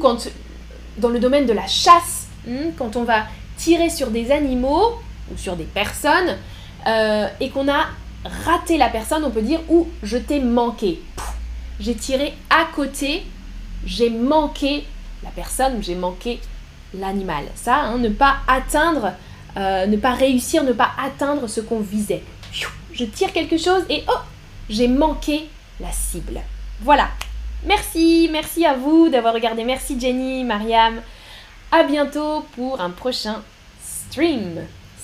dans 0.97 1.09
le 1.09 1.19
domaine 1.19 1.45
de 1.45 1.53
la 1.53 1.67
chasse, 1.67 2.27
hmm, 2.45 2.71
quand 2.77 2.95
on 2.95 3.03
va 3.03 3.23
tirer 3.57 3.89
sur 3.89 4.09
des 4.09 4.31
animaux 4.31 4.99
ou 5.31 5.37
sur 5.37 5.55
des 5.55 5.65
personnes 5.65 6.37
et 7.41 7.49
qu'on 7.49 7.67
a 7.67 7.87
raté 8.45 8.77
la 8.77 8.87
personne, 8.87 9.23
on 9.25 9.29
peut 9.29 9.41
dire 9.41 9.59
ou 9.67 9.87
je 10.03 10.17
t'ai 10.17 10.39
manqué. 10.39 11.01
J'ai 11.79 11.95
tiré 11.95 12.33
à 12.49 12.65
côté, 12.73 13.23
j'ai 13.87 14.09
manqué 14.09 14.85
la 15.23 15.29
personne, 15.31 15.81
j'ai 15.81 15.95
manqué 15.95 16.39
l'animal. 16.93 17.45
Ça, 17.55 17.77
hein, 17.77 17.97
ne 17.97 18.09
pas 18.09 18.37
atteindre, 18.47 19.13
euh, 19.55 19.87
ne 19.87 19.97
pas 19.97 20.13
réussir, 20.13 20.63
ne 20.63 20.73
pas 20.73 20.91
atteindre 21.03 21.47
ce 21.47 21.61
qu'on 21.61 21.79
visait. 21.79 22.23
Je 22.91 23.05
tire 23.05 23.31
quelque 23.31 23.57
chose 23.57 23.83
et 23.89 24.03
oh, 24.09 24.19
j'ai 24.69 24.87
manqué 24.87 25.47
la 25.79 25.91
cible. 25.91 26.41
Voilà. 26.81 27.09
Merci, 27.65 28.29
merci 28.31 28.65
à 28.65 28.73
vous 28.73 29.09
d'avoir 29.09 29.33
regardé. 29.33 29.63
Merci 29.63 29.99
Jenny, 29.99 30.43
Mariam. 30.43 31.01
À 31.71 31.83
bientôt 31.83 32.45
pour 32.55 32.81
un 32.81 32.89
prochain 32.89 33.41
stream. 33.83 34.61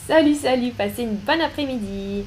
Salut, 0.08 0.36
salut, 0.36 0.72
passez 0.72 1.04
une 1.04 1.16
bonne 1.16 1.42
après-midi. 1.42 2.26